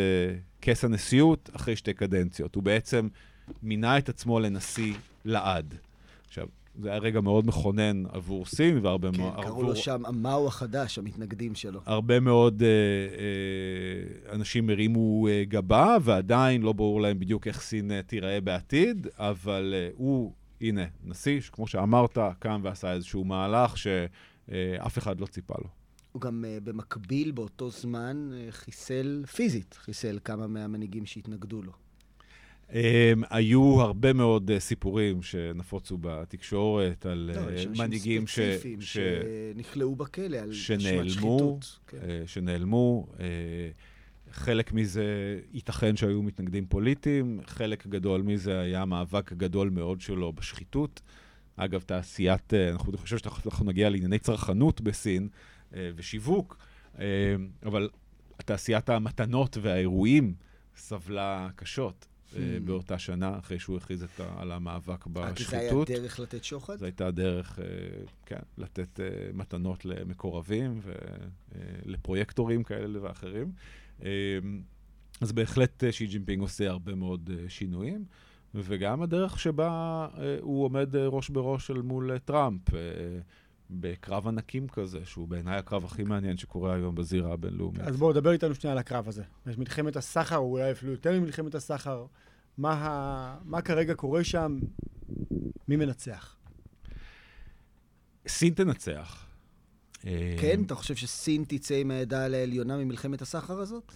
[0.62, 2.54] כס הנשיאות אחרי שתי קדנציות.
[2.54, 3.08] הוא בעצם
[3.62, 5.74] מינה את עצמו לנשיא לעד.
[6.26, 9.34] עכשיו, זה היה רגע מאוד מכונן עבור סין והרבה כן, מאוד...
[9.36, 9.64] כן, קראו עבור...
[9.64, 11.80] לו שם המאו החדש, המתנגדים שלו.
[11.86, 17.90] הרבה מאוד אה, אה, אנשים הרימו אה, גבה, ועדיין לא ברור להם בדיוק איך סין
[17.90, 24.52] אה, תיראה בעתיד, אבל אה, הוא, הנה, נשיא, שכמו שאמרת, קם ועשה איזשהו מהלך שאף
[24.52, 25.68] אה, אחד לא ציפה לו.
[26.12, 31.72] הוא גם uh, במקביל, באותו זמן, uh, חיסל פיזית, חיסל כמה מהמנהיגים שהתנגדו לו.
[32.72, 32.74] Um,
[33.30, 38.40] היו הרבה מאוד uh, סיפורים שנפוצו בתקשורת על לא, uh, מנהיגים ש...
[38.80, 38.98] ש...
[39.54, 41.78] שנכלאו בכלא על שנעלמו, שחיתות.
[41.86, 41.98] כן.
[42.26, 43.06] שנעלמו.
[43.16, 43.20] Uh,
[44.30, 51.00] חלק מזה ייתכן שהיו מתנגדים פוליטיים, חלק גדול מזה היה מאבק גדול מאוד שלו בשחיתות.
[51.56, 55.28] אגב, תעשיית, אנחנו חושבים שאנחנו נגיע לענייני צרכנות בסין,
[55.74, 56.56] אה, ושיווק,
[56.98, 57.04] אה,
[57.66, 57.88] אבל
[58.36, 60.34] תעשיית המתנות והאירועים
[60.76, 62.06] סבלה קשות.
[62.36, 62.60] אה, המ.
[62.66, 65.88] באותה שנה, אחרי שהוא הכריז על המאבק בשחיתות.
[65.88, 66.76] זה היה דרך לתת שוחד?
[66.76, 67.58] זו הייתה דרך,
[68.26, 69.00] כן, לתת
[69.34, 70.80] מתנות למקורבים
[71.84, 73.52] ולפרויקטורים כאלה ואחרים.
[75.20, 78.04] אז בהחלט שי ג'ינפינג עושה הרבה מאוד שינויים,
[78.54, 80.08] וגם הדרך שבה
[80.40, 82.62] הוא עומד ראש בראש אל מול טראמפ.
[83.80, 87.80] בקרב ענקים כזה, שהוא בעיניי הקרב הכי מעניין שקורה היום בזירה הבינלאומית.
[87.80, 89.22] אז בואו, דבר איתנו שנייה על הקרב הזה.
[89.46, 92.06] יש מלחמת הסחר, או אולי אפילו יותר ממלחמת הסחר.
[92.58, 93.38] מה, ה...
[93.44, 94.58] מה כרגע קורה שם?
[95.68, 96.36] מי מנצח?
[98.28, 99.26] סין תנצח.
[100.40, 100.62] כן?
[100.66, 103.92] אתה חושב שסין תצא עם העדה העליונה ממלחמת הסחר הזאת?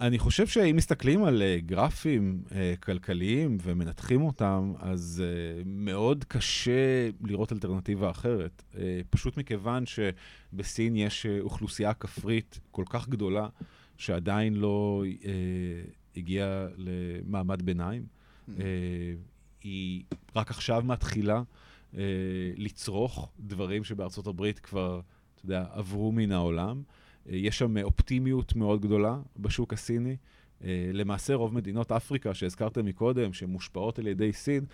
[0.00, 7.10] אני חושב שאם מסתכלים על uh, גרפים uh, כלכליים ומנתחים אותם, אז uh, מאוד קשה
[7.24, 8.62] לראות אלטרנטיבה אחרת.
[9.10, 13.48] פשוט מכיוון שבסין יש אוכלוסייה כפרית כל כך גדולה,
[13.96, 15.04] שעדיין לא
[16.16, 18.02] הגיעה למעמד ביניים.
[18.02, 18.50] Mm-hmm.
[19.62, 20.02] היא
[20.36, 21.42] רק עכשיו מתחילה
[22.56, 25.00] לצרוך דברים שבארצות הברית כבר,
[25.34, 26.82] אתה יודע, עברו מן העולם.
[27.26, 30.16] יש שם אופטימיות מאוד גדולה בשוק הסיני.
[30.64, 34.64] אה, למעשה רוב מדינות אפריקה שהזכרתם מקודם, שמושפעות על ידי סין,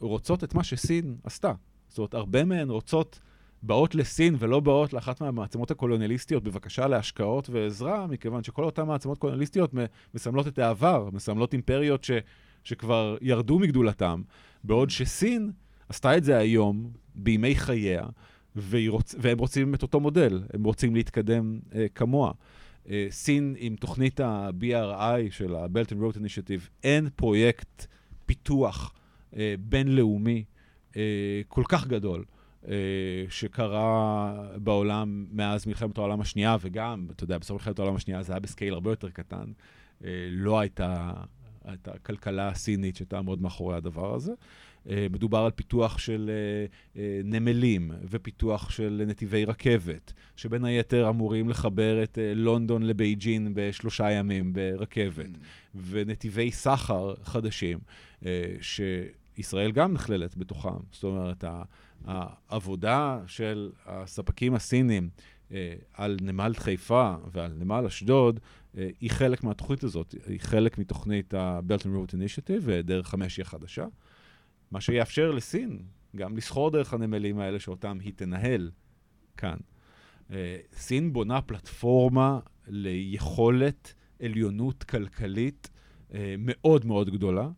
[0.00, 1.52] רוצות את מה שסין עשתה.
[1.88, 3.20] זאת אומרת, הרבה מהן רוצות,
[3.62, 9.74] באות לסין ולא באות לאחת מהמעצמות הקולוניאליסטיות בבקשה להשקעות ועזרה, מכיוון שכל אותן מעצמות קולוניאליסטיות
[10.14, 12.10] מסמלות את העבר, מסמלות אימפריות ש,
[12.64, 14.22] שכבר ירדו מגדולתם,
[14.64, 15.52] בעוד שסין
[15.88, 18.06] עשתה את זה היום, בימי חייה,
[18.88, 19.14] רוצ...
[19.18, 22.32] והם רוצים את אותו מודל, הם רוצים להתקדם uh, כמוה.
[22.84, 27.86] Uh, סין עם תוכנית ה-BRI של ה-Belt and Road Initiative, אין פרויקט
[28.26, 28.92] פיתוח
[29.32, 30.44] uh, בינלאומי
[30.92, 30.96] uh,
[31.48, 32.24] כל כך גדול.
[33.28, 38.40] שקרה בעולם מאז מלחמת העולם השנייה, וגם, אתה יודע, בסוף מלחמת העולם השנייה זה היה
[38.40, 39.44] בסקייל הרבה יותר קטן.
[40.30, 41.12] לא הייתה,
[41.64, 44.32] הייתה כלכלה סינית שתעמוד מאחורי הדבר הזה.
[44.90, 51.48] אה, מדובר על פיתוח של אה, אה, נמלים ופיתוח של נתיבי רכבת, שבין היתר אמורים
[51.48, 55.78] לחבר את לונדון לבייג'ין בשלושה ימים ברכבת, mm.
[55.90, 57.78] ונתיבי סחר חדשים,
[58.60, 60.76] שישראל גם נכללת בתוכם.
[60.92, 61.44] זאת אומרת,
[62.04, 65.08] העבודה של הספקים הסינים
[65.94, 68.40] על נמל חיפה ועל נמל אשדוד,
[68.74, 73.84] היא חלק מהתוכנית הזאת, היא חלק מתוכנית ה-Belt and Road Initiative, ודרך חמש היא חדשה.
[74.74, 75.78] מה שיאפשר לסין
[76.16, 78.70] גם לסחור דרך הנמלים האלה שאותם היא תנהל
[79.36, 79.56] כאן.
[80.28, 80.32] Uh,
[80.72, 85.70] סין בונה פלטפורמה ליכולת עליונות כלכלית
[86.10, 87.48] uh, מאוד מאוד גדולה,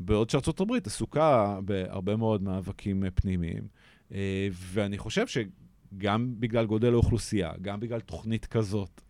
[0.00, 3.62] בעוד שארצות הברית עסוקה בהרבה מאוד מאבקים פנימיים.
[4.10, 4.14] Uh,
[4.52, 9.00] ואני חושב שגם בגלל גודל האוכלוסייה, גם בגלל תוכנית כזאת,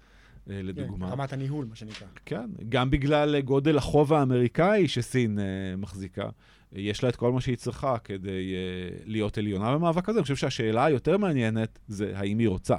[0.46, 1.06] כן, לדוגמה.
[1.06, 2.06] כן, רמת הניהול, מה שנקרא.
[2.26, 5.38] כן, גם בגלל גודל החוב האמריקאי שסין
[5.78, 6.28] מחזיקה.
[6.72, 10.18] יש לה את כל מה שהיא צריכה כדי uh, להיות עליונה במאבק הזה.
[10.18, 12.76] אני חושב שהשאלה היותר מעניינת זה האם היא רוצה.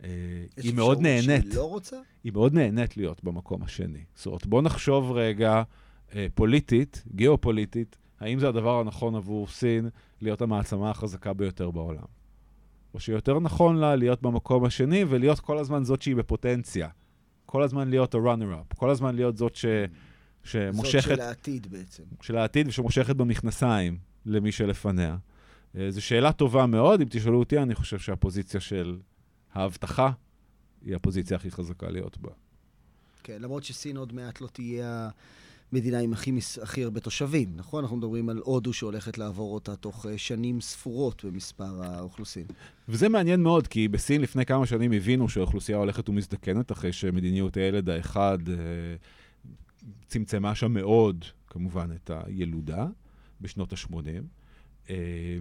[0.00, 0.02] Uh,
[0.56, 1.42] היא מאוד נהנית.
[1.42, 1.96] שהיא לא רוצה?
[2.24, 4.04] היא מאוד נהנית להיות במקום השני.
[4.14, 5.62] זאת אומרת, בוא נחשוב רגע
[6.08, 9.88] uh, פוליטית, גיאופוליטית, האם זה הדבר הנכון עבור סין
[10.20, 12.04] להיות המעצמה החזקה ביותר בעולם.
[12.94, 16.88] או שיותר נכון לה להיות במקום השני ולהיות כל הזמן זאת שהיא בפוטנציה.
[17.46, 19.64] כל הזמן להיות ה-runner-up, כל הזמן להיות זאת ש...
[20.44, 21.08] שמושכת...
[21.08, 22.02] זאת של העתיד בעצם.
[22.22, 25.16] של העתיד ושמושכת במכנסיים למי שלפניה.
[25.76, 28.98] אה, זו שאלה טובה מאוד, אם תשאלו אותי, אני חושב שהפוזיציה של
[29.54, 30.10] ההבטחה
[30.84, 32.30] היא הפוזיציה הכי חזקה להיות בה.
[33.22, 35.10] כן, למרות שסין עוד מעט לא תהיה
[35.72, 36.32] המדינה עם הכי.
[36.62, 37.84] הכי הרבה תושבים, נכון?
[37.84, 42.46] אנחנו מדברים על הודו שהולכת לעבור אותה תוך אה, שנים ספורות במספר האוכלוסין.
[42.88, 47.88] וזה מעניין מאוד, כי בסין לפני כמה שנים הבינו שהאוכלוסייה הולכת ומזדקנת, אחרי שמדיניות הילד
[47.88, 48.54] האחד אה,
[50.06, 52.86] צמצמה שם מאוד, כמובן, את הילודה
[53.40, 53.96] בשנות ה-80,
[54.90, 55.38] אה,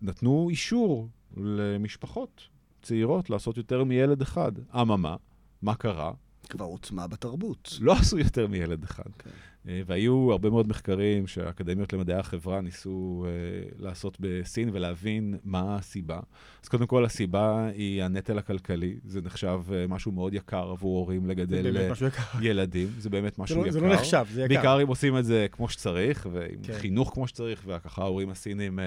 [0.00, 2.48] ונתנו אישור למשפחות
[2.82, 4.52] צעירות לעשות יותר מילד אחד.
[4.74, 5.16] אממה,
[5.62, 6.12] מה קרה?
[6.46, 7.78] כבר עוצמה בתרבות.
[7.80, 9.10] לא עשו יותר מילד אחד.
[9.18, 9.30] כן.
[9.68, 16.20] אה, והיו הרבה מאוד מחקרים שהאקדמיות למדעי החברה ניסו uh, לעשות בסין ולהבין מה הסיבה.
[16.62, 18.96] אז קודם כל, הסיבה היא הנטל הכלכלי.
[19.04, 22.22] זה נחשב uh, משהו מאוד יקר עבור הורים לגדל זה באמת משהו יקר.
[22.42, 22.88] ילדים.
[22.98, 23.72] זה באמת משהו זה לא, יקר.
[23.72, 24.54] זה לא נחשב, זה יקר.
[24.54, 26.72] בעיקר אם עושים את זה כמו שצריך, ועם כן.
[26.72, 28.82] חינוך כמו שצריך, וככה ההורים הסינים uh,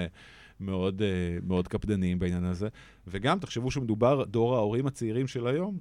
[0.60, 1.02] מאוד,
[1.42, 2.68] מאוד קפדניים בעניין הזה.
[3.06, 5.78] וגם, תחשבו שמדובר, דור ההורים הצעירים של היום,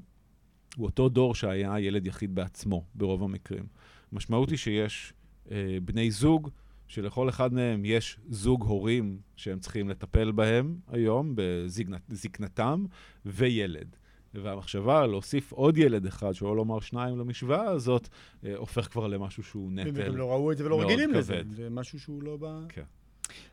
[0.77, 3.65] הוא אותו דור שהיה ילד יחיד בעצמו, ברוב המקרים.
[4.11, 5.13] המשמעות היא שיש
[5.51, 6.49] אה, בני זוג,
[6.87, 12.85] שלכל אחד מהם יש זוג הורים שהם צריכים לטפל בהם היום, בזקנתם,
[13.25, 13.95] וילד.
[14.33, 18.07] והמחשבה להוסיף עוד ילד אחד, שלא לומר שניים למשוואה הזאת,
[18.45, 21.33] אה, הופך כבר למשהו שהוא נטל והם לא ראו את זה ולא מאוד רגילים לזה.
[21.33, 21.51] כבד.
[21.51, 22.45] זה משהו שהוא לא ב...
[22.69, 22.83] כן.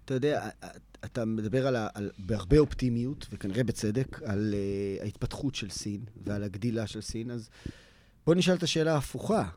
[0.05, 0.49] אתה יודע,
[1.05, 6.87] אתה מדבר על, על, בהרבה אופטימיות, וכנראה בצדק, על uh, ההתפתחות של סין ועל הגדילה
[6.87, 7.51] של סין, אז
[8.27, 9.49] בוא נשאל את השאלה ההפוכה.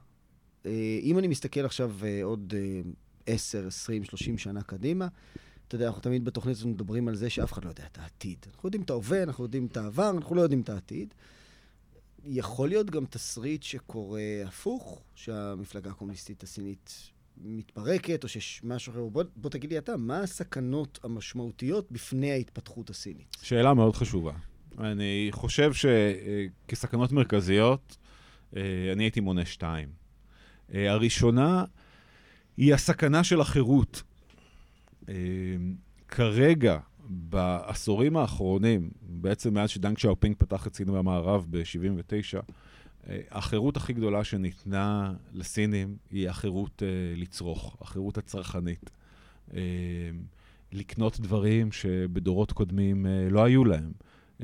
[0.64, 0.68] Uh,
[1.02, 2.88] אם אני מסתכל עכשיו uh, עוד uh,
[3.26, 5.08] 10, 20, 30 שנה קדימה,
[5.68, 8.38] אתה יודע, אנחנו תמיד בתוכנית הזאת מדברים על זה שאף אחד לא יודע את העתיד.
[8.54, 11.14] אנחנו יודעים את ההווה, אנחנו יודעים את העבר, אנחנו לא יודעים את העתיד.
[12.24, 19.04] יכול להיות גם תסריט שקורה הפוך, שהמפלגה הקומוניסטית הסינית מתפרקת, או שיש משהו אחר.
[19.04, 23.38] בוא, בוא תגיד לי אתה, מה הסכנות המשמעותיות בפני ההתפתחות הסינית?
[23.42, 24.34] שאלה מאוד חשובה.
[24.80, 27.98] אני חושב שכסכנות מרכזיות,
[28.56, 28.62] אה,
[28.94, 29.90] אני הייתי מונה שתיים.
[30.74, 31.66] אה, הראשונה
[32.58, 34.04] היא הסכנה של החירות.
[35.10, 35.16] אה,
[36.08, 42.52] כרגע, בעשורים האחרונים, בעצם מאז שדנג שאופינג פתח את סין במערב ב-79',
[43.32, 48.90] החירות הכי גדולה שניתנה לסינים היא החירות uh, לצרוך, החירות הצרכנית.
[49.50, 49.54] Uh,
[50.72, 53.92] לקנות דברים שבדורות קודמים uh, לא היו להם.
[54.40, 54.44] Uh,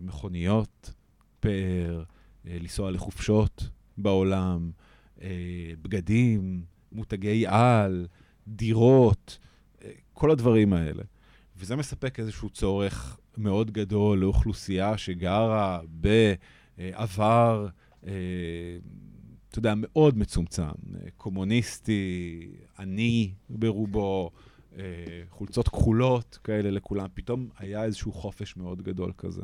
[0.00, 0.94] מכוניות,
[1.40, 3.68] פאר, uh, לנסוע לחופשות
[3.98, 4.70] בעולם,
[5.16, 5.22] uh,
[5.82, 8.06] בגדים, מותגי על,
[8.48, 9.38] דירות,
[9.78, 11.02] uh, כל הדברים האלה.
[11.56, 21.10] וזה מספק איזשהו צורך מאוד גדול לאוכלוסייה שגרה בעבר, אה, אתה יודע, מאוד מצומצם, אה,
[21.16, 24.30] קומוניסטי, עני ברובו,
[24.76, 24.82] אה,
[25.28, 29.42] חולצות כחולות כאלה לכולם, פתאום היה איזשהו חופש מאוד גדול כזה.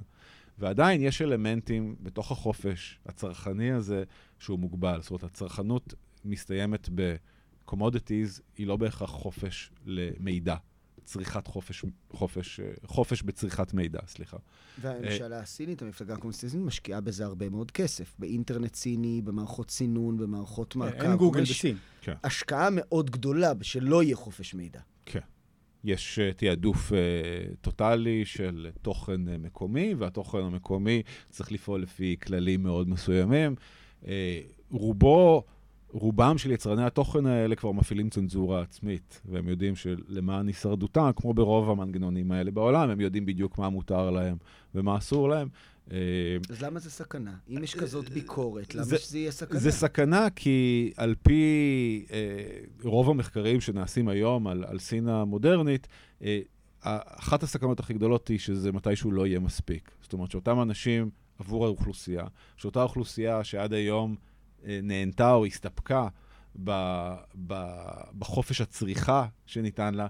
[0.59, 4.05] ועדיין יש אלמנטים בתוך החופש הצרכני הזה
[4.39, 5.01] שהוא מוגבל.
[5.03, 10.57] זאת אומרת, הצרכנות מסתיימת ב-commodities, היא לא בהכרח חופש למידע.
[11.05, 14.37] צריכת חופש, חופש, חופש בצריכת מידע, סליחה.
[14.81, 18.15] והממשלה הסינית, המפלגה הקומוניסטית, משקיעה בזה הרבה מאוד כסף.
[18.19, 21.03] באינטרנט סיני, במערכות סינון, במערכות מעקב.
[21.03, 21.77] אין גוגל בסין.
[22.01, 22.15] כן.
[22.25, 24.81] השקעה מאוד גדולה שלא יהיה חופש מידע.
[25.07, 25.21] כן.
[25.85, 26.95] יש uh, תעדוף uh,
[27.61, 33.55] טוטאלי של תוכן uh, מקומי, והתוכן המקומי צריך לפעול לפי כללים מאוד מסוימים.
[34.03, 34.07] Uh,
[34.71, 35.45] רובו,
[35.95, 41.71] רובם של יצרני התוכן האלה כבר מפעילים צנזורה עצמית, והם יודעים שלמען הישרדותם, כמו ברוב
[41.71, 44.37] המנגנונים האלה בעולם, הם יודעים בדיוק מה מותר להם
[44.75, 45.49] ומה אסור להם.
[46.51, 47.35] אז למה זה סכנה?
[47.49, 49.61] אם יש כזאת ביקורת, למה זה, שזה יהיה סכנה?
[49.61, 52.19] זה סכנה כי על פי אה,
[52.83, 55.89] רוב המחקרים שנעשים היום על, על סין המודרנית,
[56.23, 56.41] אה,
[56.83, 59.91] אחת הסכנות הכי גדולות היא שזה מתישהו לא יהיה מספיק.
[60.03, 62.25] זאת אומרת שאותם אנשים עבור האוכלוסייה,
[62.57, 64.34] שאותה אוכלוסייה שעד היום אה,
[64.83, 66.09] נהנתה או הסתפקה
[66.65, 66.71] ב,
[67.47, 67.55] ב,
[68.19, 70.07] בחופש הצריכה שניתן לה,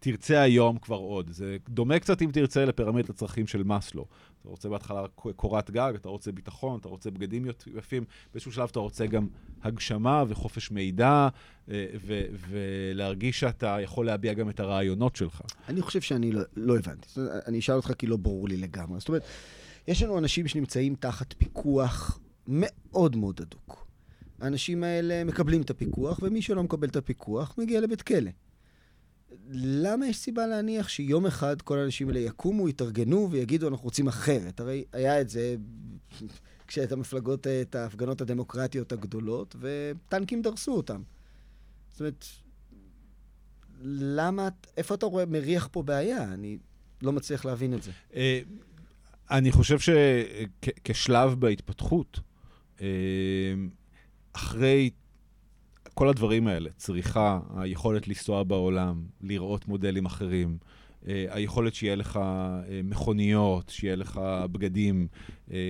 [0.00, 1.30] תרצה היום כבר עוד.
[1.30, 4.06] זה דומה קצת, אם תרצה, לפירמידת הצרכים של מאסלו.
[4.40, 5.04] אתה רוצה בהתחלה
[5.36, 9.28] קורת גג, אתה רוצה ביטחון, אתה רוצה בגדים יפים, באיזשהו שלב אתה רוצה גם
[9.62, 11.28] הגשמה וחופש מידע,
[11.68, 15.42] ו- ולהרגיש שאתה יכול להביע גם את הרעיונות שלך.
[15.68, 17.08] אני חושב שאני לא, לא הבנתי.
[17.46, 19.00] אני אשאל אותך כי לא ברור לי לגמרי.
[19.00, 19.22] זאת אומרת,
[19.88, 23.87] יש לנו אנשים שנמצאים תחת פיקוח מאוד מאוד הדוק.
[24.40, 28.30] האנשים האלה מקבלים את הפיקוח, ומי שלא מקבל את הפיקוח מגיע לבית כלא.
[29.50, 34.60] למה יש סיבה להניח שיום אחד כל האנשים האלה יקומו, יתארגנו ויגידו, אנחנו רוצים אחרת?
[34.60, 35.56] הרי היה את זה
[36.66, 41.02] כשאת המפלגות, את ההפגנות הדמוקרטיות הגדולות, וטנקים דרסו אותם.
[41.90, 42.24] זאת אומרת,
[43.82, 46.24] למה, איפה אתה רואה, מריח פה בעיה?
[46.24, 46.58] אני
[47.02, 47.90] לא מצליח להבין את זה.
[49.30, 52.20] אני חושב שכשלב בהתפתחות,
[52.80, 52.86] אה,
[54.38, 54.90] אחרי
[55.94, 60.58] כל הדברים האלה, צריכה, היכולת לנסוע בעולם, לראות מודלים אחרים,
[61.08, 64.20] אה, היכולת שיהיה לך אה, מכוניות, שיהיה לך
[64.52, 65.08] בגדים,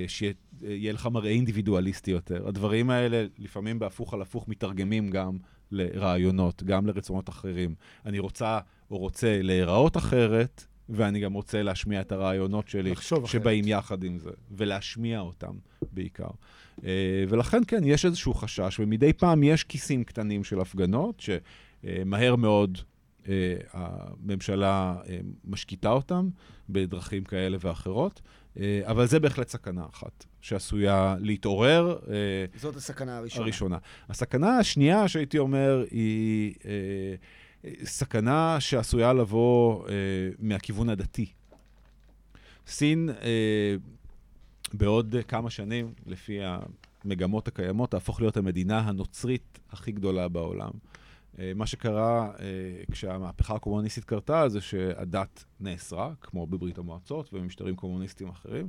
[0.07, 2.49] שיהיה לך מראה אינדיבידואליסטי יותר.
[2.49, 5.39] הדברים האלה, לפעמים בהפוך על הפוך, מתרגמים גם
[5.71, 7.75] לרעיונות, גם לרצונות אחרים.
[8.07, 8.59] אני רוצה
[8.91, 13.79] או רוצה להיראות אחרת, ואני גם רוצה להשמיע את הרעיונות שלי, שבאים אחרת.
[13.79, 15.55] יחד עם זה, ולהשמיע אותם
[15.93, 16.31] בעיקר.
[16.85, 22.79] אה, ולכן, כן, יש איזשהו חשש, ומדי פעם יש כיסים קטנים של הפגנות, שמהר מאוד
[23.29, 26.29] אה, הממשלה אה, משקיטה אותם
[26.69, 28.21] בדרכים כאלה ואחרות,
[28.85, 31.99] אבל זה בהחלט סכנה אחת שעשויה להתעורר.
[32.57, 33.45] זאת הסכנה הראשונה.
[33.45, 33.79] הראשונה.
[34.09, 36.55] הסכנה השנייה, שהייתי אומר, היא...
[37.85, 39.95] סכנה שעשויה לבוא אה,
[40.39, 41.27] מהכיוון הדתי.
[42.67, 43.77] סין, אה,
[44.73, 46.39] בעוד כמה שנים, לפי
[47.05, 50.71] המגמות הקיימות, תהפוך להיות המדינה הנוצרית הכי גדולה בעולם.
[51.39, 52.45] אה, מה שקרה אה,
[52.93, 58.69] כשהמהפכה הקומוניסטית קרתה, זה שהדת נאסרה, כמו בברית המועצות ובמשטרים קומוניסטיים אחרים,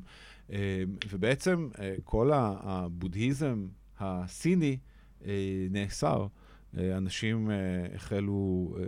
[0.52, 3.67] אה, ובעצם אה, כל הבודהיזם
[3.99, 4.78] הסיני
[5.25, 5.32] אה,
[5.69, 6.21] נאסר.
[6.21, 6.28] אה,
[6.77, 7.55] אנשים אה,
[7.95, 8.84] החלו אה,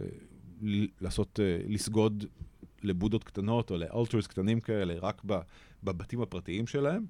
[1.02, 2.26] לעשות, לסגוד
[2.84, 5.22] לבודות קטנות או לאלטרס קטנים כאלה, רק
[5.84, 7.06] בבתים הפרטיים שלהם.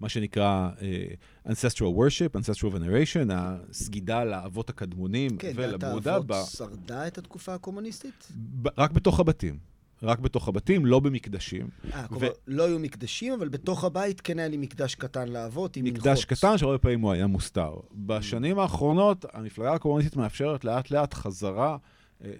[0.00, 5.92] מה שנקרא uh, ancestral worship, ancestral veneration, הסגידה לאבות הקדמונים כן, ולבודה.
[5.92, 6.34] כן, דת האבות ב...
[6.50, 8.32] שרדה את התקופה הקומוניסטית?
[8.62, 9.58] ב- רק בתוך הבתים.
[10.02, 11.68] רק בתוך הבתים, לא במקדשים.
[11.92, 12.30] אה, כלומר, ו...
[12.46, 16.06] לא היו מקדשים, אבל בתוך הבית כן היה לי מקדש קטן לאבות עם מנחות.
[16.06, 17.74] מקדש קטן שהרבה פעמים הוא היה מוסתר.
[17.94, 21.76] בשנים האחרונות, המפלגה הקומוניסטית מאפשרת לאט-לאט חזרה
[22.24, 22.30] אה,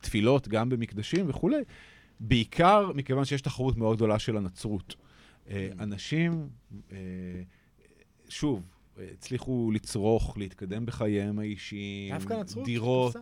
[0.00, 1.62] לתפילות, אה, גם במקדשים וכולי,
[2.20, 4.94] בעיקר מכיוון שיש תחרות מאוד גדולה של הנצרות.
[5.50, 6.48] אה, אנשים,
[6.92, 6.96] אה,
[8.28, 8.62] שוב,
[9.12, 12.14] הצליחו לצרוך, להתקדם בחייהם האישיים,
[12.64, 13.16] דירות.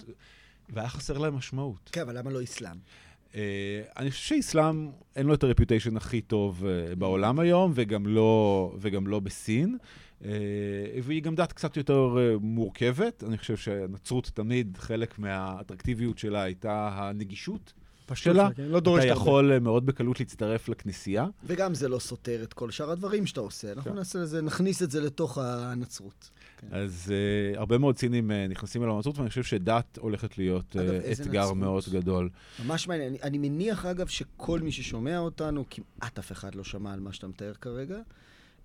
[0.73, 1.91] והיה חסר להם משמעות.
[1.93, 2.77] כן, אבל למה לא אסלאם?
[3.33, 3.35] Uh,
[3.97, 9.07] אני חושב שאסלאם, אין לו את הרפיוטיישן הכי טוב uh, בעולם היום, וגם לא, וגם
[9.07, 9.79] לא בסין.
[10.21, 10.25] Uh,
[11.03, 13.25] והיא גם דת קצת יותר uh, מורכבת.
[13.25, 17.73] אני חושב שהנצרות תמיד, חלק מהאטרקטיביות שלה הייתה הנגישות.
[18.15, 19.65] שלה, כן, לא אתה יכול הרבה.
[19.65, 21.27] מאוד בקלות להצטרף לכנסייה.
[21.45, 23.73] וגם זה לא סותר את כל שאר הדברים שאתה עושה.
[23.73, 23.97] אנחנו כן.
[23.97, 26.31] נעשה לזה, נכניס את זה לתוך הנצרות.
[26.71, 26.77] כן.
[26.77, 27.13] אז
[27.55, 31.23] uh, הרבה מאוד סינים uh, נכנסים אל הנצרות, ואני חושב שדת הולכת להיות אגב, uh,
[31.23, 31.57] אתגר נצרות?
[31.57, 32.31] מאוד גדול.
[32.67, 33.09] ממש מעניין.
[33.09, 37.13] אני, אני מניח, אגב, שכל מי ששומע אותנו, כמעט אף אחד לא שמע על מה
[37.13, 37.99] שאתה מתאר כרגע.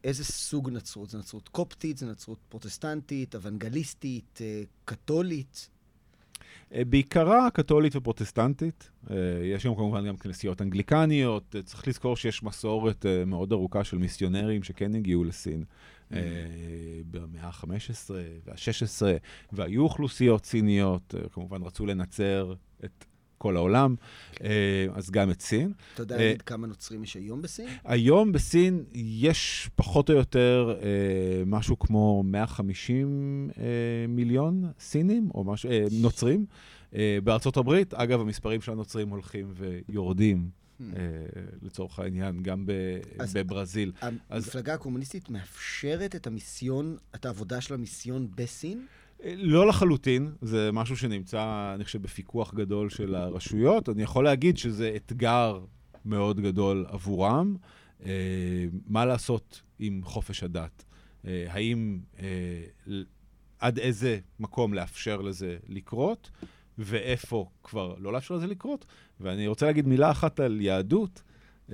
[0.03, 1.09] איזה סוג נצרות?
[1.09, 4.39] זה נצרות קופטית, זה נצרות פרוטסטנטית, אוונגליסטית,
[4.85, 5.69] קתולית?
[6.71, 8.89] בעיקרה קתולית ופרוטסטנטית.
[9.43, 11.55] יש גם כמובן גם כנסיות אנגליקניות.
[11.65, 15.63] צריך לזכור שיש מסורת מאוד ארוכה של מיסיונרים שכן הגיעו לסין.
[16.13, 16.19] אה,
[17.11, 18.11] במאה ה-15
[18.45, 19.01] וה-16,
[19.51, 22.53] והיו אוכלוסיות סיניות, אה, כמובן רצו לנצר
[22.85, 23.05] את
[23.37, 23.95] כל העולם,
[24.43, 25.73] אה, אז גם את סין.
[25.93, 27.67] אתה יודע להגיד כמה נוצרים יש היום בסין?
[27.85, 30.79] היום בסין יש פחות או יותר
[31.45, 33.49] משהו כמו 150
[34.07, 35.69] מיליון סינים, או משהו,
[36.01, 36.45] נוצרים.
[37.23, 40.49] בארצות הברית, אגב, המספרים של הנוצרים הולכים ויורדים.
[40.79, 40.83] Hmm.
[40.95, 42.65] אה, לצורך העניין, גם
[43.33, 43.91] בברזיל.
[44.29, 48.85] המפלגה הקומוניסטית מאפשרת את המיסיון, את העבודה של המיסיון בסין?
[49.23, 53.89] אה, לא לחלוטין, זה משהו שנמצא, אני חושב, בפיקוח גדול של הרשויות.
[53.89, 55.59] אני יכול להגיד שזה אתגר
[56.05, 57.55] מאוד גדול עבורם.
[58.05, 58.11] אה,
[58.87, 60.83] מה לעשות עם חופש הדת?
[61.47, 61.99] האם,
[63.59, 66.29] עד איזה מקום לאפשר לזה לקרות?
[66.77, 68.85] ואיפה כבר לא לאפשר לזה לקרות.
[69.19, 71.21] ואני רוצה להגיד מילה אחת על יהדות.
[71.67, 71.69] Uh,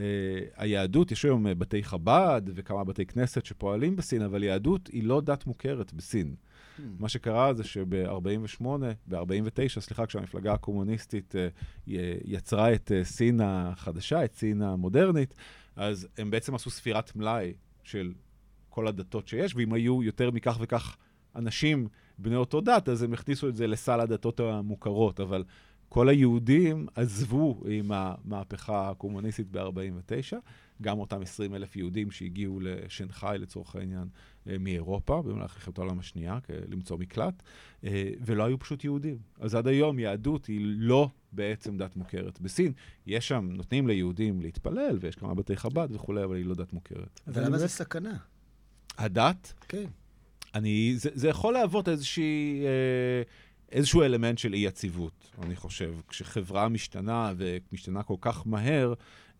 [0.55, 5.21] היהדות, יש היום uh, בתי חב"ד וכמה בתי כנסת שפועלים בסין, אבל יהדות היא לא
[5.21, 6.35] דת מוכרת בסין.
[6.35, 6.81] Hmm.
[6.99, 8.65] מה שקרה זה שב-48,
[9.07, 11.89] ב-49, סליחה, כשהמפלגה הקומוניסטית uh,
[12.25, 15.33] יצרה את uh, סין החדשה, את סין המודרנית,
[15.75, 18.13] אז הם בעצם עשו ספירת מלאי של
[18.69, 20.97] כל הדתות שיש, ואם היו יותר מכך וכך
[21.35, 21.87] אנשים
[22.17, 25.43] בני אותו דת, אז הם הכניסו את זה לסל הדתות המוכרות, אבל
[25.89, 30.35] כל היהודים עזבו עם המהפכה הקומוניסטית ב-49,
[30.81, 34.07] גם אותם 20 אלף יהודים שהגיעו לשנגחאי לצורך העניין
[34.47, 37.43] אה, מאירופה, במהלך מלחמת העולם השנייה, למצוא מקלט,
[37.83, 39.17] אה, ולא היו פשוט יהודים.
[39.39, 42.41] אז עד היום יהדות היא לא בעצם דת מוכרת.
[42.41, 42.73] בסין
[43.07, 47.19] יש שם, נותנים ליהודים להתפלל, ויש כמה בתי חב"ד וכולי, אבל היא לא דת מוכרת.
[47.27, 48.17] אבל למה זה סכנה?
[48.97, 49.53] הדת?
[49.67, 49.87] כן.
[50.55, 53.21] אני, זה, זה יכול להוות איזושהי, אה,
[53.71, 55.93] איזשהו אלמנט של אי-יציבות, אני חושב.
[56.07, 58.93] כשחברה משתנה, ומשתנה כל כך מהר,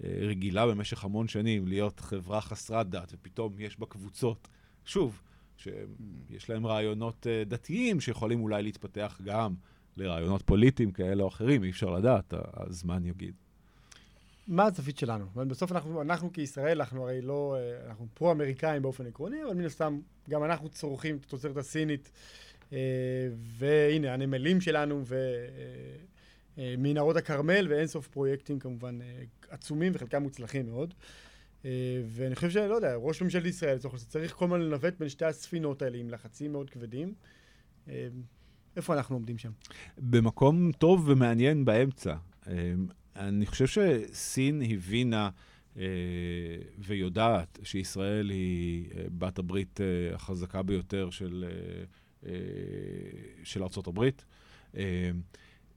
[0.04, 4.48] אה, רגילה במשך המון שנים להיות חברה חסרת דת, ופתאום יש בה קבוצות,
[4.86, 5.22] שוב,
[5.58, 9.54] שיש להם רעיונות אה, דתיים שיכולים אולי להתפתח גם
[9.98, 13.34] לרעיונות פוליטיים כאלה או אחרים, אי אפשר לדעת, הזמן יגיד.
[14.48, 15.26] מה הזווית שלנו?
[15.36, 20.00] בסוף אנחנו, אנחנו כישראל, אנחנו הרי לא, אה, אנחנו פרו-אמריקאים באופן עקרוני, אבל מן הסתם
[20.30, 22.12] גם אנחנו צורכים את התוצרת הסינית,
[22.74, 22.78] אה,
[23.58, 25.04] והנה, הנמלים שלנו,
[26.58, 29.00] ומנהרות הכרמל, ואין סוף פרויקטים כמובן
[29.50, 30.94] עצומים וחלקם מוצלחים מאוד.
[32.06, 33.78] ואני חושב שלא יודע, ראש ממשלת ישראל
[34.08, 37.14] צריך כל הזמן לנווט בין שתי הספינות האלה עם לחצים מאוד כבדים.
[38.76, 39.52] איפה אנחנו עומדים שם?
[39.98, 42.16] במקום טוב ומעניין באמצע.
[43.16, 45.30] אני חושב שסין הבינה
[45.78, 45.84] אה,
[46.78, 51.46] ויודעת שישראל היא אה, בת הברית אה, החזקה ביותר של,
[53.44, 54.26] של ארצות הברית.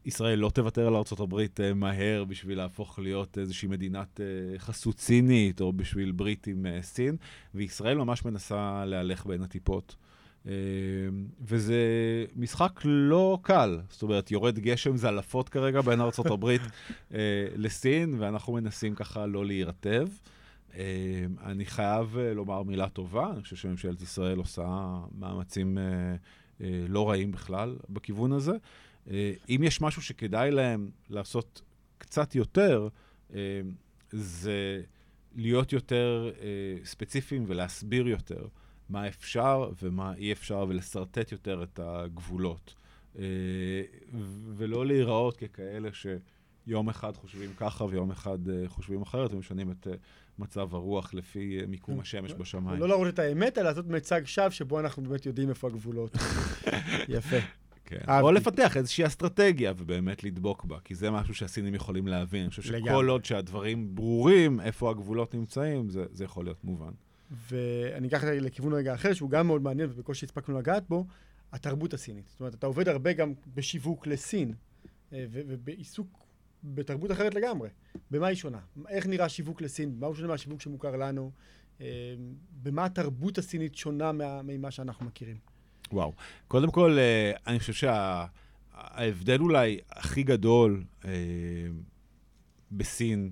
[0.04, 4.20] ישראל לא תוותר על הברית מהר בשביל להפוך להיות איזושהי מדינת
[4.58, 7.16] חסות סינית, או בשביל ברית עם סין,
[7.54, 9.96] וישראל ממש מנסה להלך בין הטיפות.
[10.46, 10.52] אה,
[11.40, 11.76] וזה
[12.36, 16.44] משחק לא קל, זאת אומרת, יורד גשם זלעפות כרגע בין ארה"ב
[17.14, 17.18] אה,
[17.56, 20.08] לסין, ואנחנו מנסים ככה לא להירטב.
[20.74, 25.78] אה, אני חייב לומר מילה טובה, אני חושב שממשלת ישראל עושה מאמצים
[26.88, 28.52] לא רעים בכלל בכיוון הזה.
[29.48, 31.62] אם יש משהו שכדאי להם לעשות
[31.98, 32.88] קצת יותר,
[34.10, 34.82] זה
[35.34, 36.30] להיות יותר
[36.84, 38.46] ספציפיים ולהסביר יותר.
[38.88, 42.74] מה אפשר ומה אי אפשר, ולשרטט יותר את הגבולות.
[43.18, 43.82] אה,
[44.56, 49.92] ולא להיראות ככאלה שיום אחד חושבים ככה ויום אחד אה, חושבים אחרת, ומשנים את אה,
[50.38, 52.00] מצב הרוח לפי מיקום כן.
[52.00, 52.80] השמש בשמיים.
[52.80, 56.16] לא להראות את האמת, אלא לעשות מצג שווא שבו אנחנו באמת יודעים איפה הגבולות.
[57.08, 57.36] יפה.
[57.84, 58.20] כן.
[58.20, 62.40] או לפתח איזושהי אסטרטגיה ובאמת לדבוק בה, כי זה משהו שהסינים יכולים להבין.
[62.40, 66.92] אני חושב שכל עוד שהדברים ברורים, איפה הגבולות נמצאים, זה, זה יכול להיות מובן.
[67.30, 71.06] ואני אקח לכיוון רגע אחר, שהוא גם מאוד מעניין ובקושי הספקנו לגעת בו,
[71.52, 72.28] התרבות הסינית.
[72.28, 74.54] זאת אומרת, אתה עובד הרבה גם בשיווק לסין,
[75.12, 76.26] אה, ובעיסוק
[76.64, 77.68] בתרבות אחרת לגמרי.
[78.10, 78.58] במה היא שונה?
[78.88, 79.96] איך נראה שיווק לסין?
[79.98, 81.30] מה הוא שונה מהשיווק שמוכר לנו?
[81.80, 82.14] אה,
[82.62, 84.12] במה התרבות הסינית שונה
[84.44, 85.36] ממה שאנחנו מכירים?
[85.92, 86.12] וואו.
[86.48, 87.72] קודם כל, אה, אני חושב
[88.72, 90.84] שההבדל אולי הכי גדול
[92.72, 93.30] בסין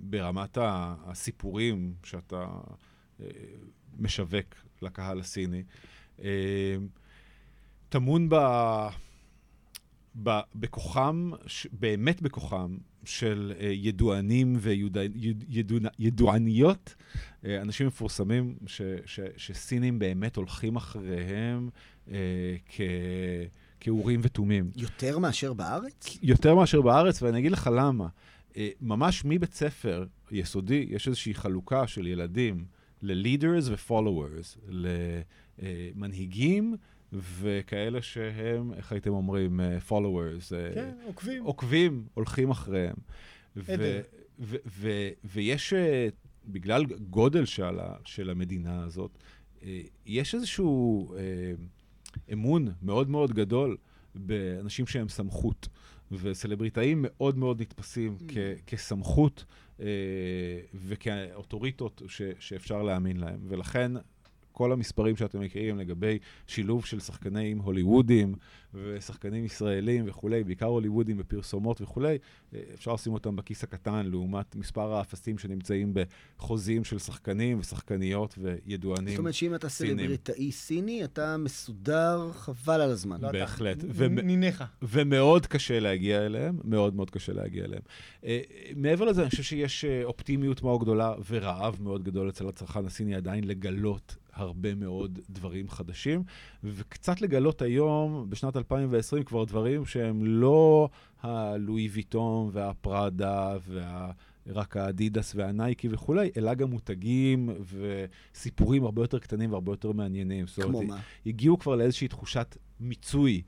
[0.00, 2.46] ברמת הסיפורים שאתה
[3.20, 3.26] אה,
[3.98, 5.62] משווק לקהל הסיני,
[6.22, 6.76] אה,
[7.88, 8.36] טמון ב...
[10.22, 14.56] ב, בכוחם, ש, באמת בכוחם, של ידוענים
[15.98, 21.70] וידועניות, uh, אנשים מפורסמים ש, ש, שסינים באמת הולכים אחריהם
[22.68, 22.80] כ,
[23.80, 24.70] כאורים ותומים.
[24.76, 26.18] יותר מאשר בארץ?
[26.22, 28.08] יותר מאשר בארץ, ואני אגיד לך למה.
[28.56, 32.64] אה, ממש מבית ספר יסודי, יש איזושהי חלוקה של ילדים
[33.02, 34.58] ל-leaders ו-followers,
[35.92, 36.76] למנהיגים
[37.12, 40.54] וכאלה שהם, איך הייתם אומרים, אה, followers.
[40.54, 41.44] אה, כן, עוקבים.
[41.44, 42.96] עוקבים, הולכים אחריהם.
[45.24, 45.74] ויש,
[46.46, 49.18] בגלל גודל של, של המדינה הזאת,
[50.06, 51.14] יש איזשהו
[52.32, 53.76] אמון מאוד מאוד גדול
[54.14, 55.68] באנשים שהם סמכות.
[56.20, 58.24] וסלבריטאים מאוד מאוד נתפסים mm.
[58.32, 58.36] כ-
[58.66, 59.44] כסמכות
[59.80, 59.86] אה,
[60.74, 63.38] וכאוטוריטות ש- שאפשר להאמין להם.
[63.48, 63.92] ולכן
[64.52, 68.34] כל המספרים שאתם מכירים לגבי שילוב של שחקנים הוליוודים
[68.74, 72.18] ושחקנים ישראלים וכולי, בעיקר הוליוודים בפרסומות וכולי,
[72.74, 75.94] אפשר לשים אותם בכיס הקטן לעומת מספר האפסים שנמצאים
[76.38, 82.90] בחוזים של שחקנים ושחקניות וידוענים זאת אומרת שאם אתה סלבריטאי סיני, אתה מסודר חבל על
[82.90, 83.20] הזמן.
[83.20, 83.84] לא בהחלט.
[84.10, 84.64] ניניך.
[84.82, 87.82] ומאוד קשה להגיע אליהם, מאוד מאוד קשה להגיע אליהם.
[88.24, 88.40] אה,
[88.76, 93.14] מעבר לזה, אני חושב שיש אה, אופטימיות מאוד גדולה ורעב מאוד גדול אצל הצרכן הסיני
[93.14, 96.22] עדיין לגלות הרבה מאוד דברים חדשים,
[96.64, 100.88] וקצת לגלות היום, בשנת 2020, כבר דברים שהם לא
[101.22, 104.10] הלואי ויטון והפראדה וה...
[104.46, 107.50] רק האדידס והנייקי וכולי, אלא גם מותגים
[108.34, 110.46] וסיפורים הרבה יותר קטנים והרבה יותר מעניינים.
[110.62, 111.00] כמו מה?
[111.26, 113.42] הגיעו כבר לאיזושהי תחושת מיצוי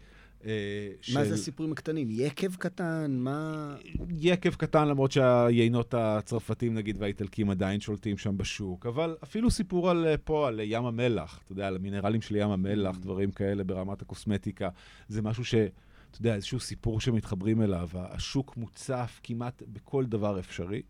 [1.01, 1.19] של...
[1.19, 2.09] מה זה הסיפורים הקטנים?
[2.11, 3.17] יקב קטן?
[3.19, 3.75] מה...
[4.19, 10.07] יקב קטן, למרות שהיינות הצרפתים, נגיד, והאיטלקים עדיין שולטים שם בשוק, אבל אפילו סיפור על
[10.07, 12.99] אה, פה, על ים המלח, אתה יודע, על המינרלים של ים המלח, mm.
[12.99, 14.69] דברים כאלה ברמת הקוסמטיקה,
[15.09, 15.55] זה משהו ש...
[15.55, 20.83] אתה יודע, איזשהו סיפור שמתחברים אליו, השוק מוצף כמעט בכל דבר אפשרי.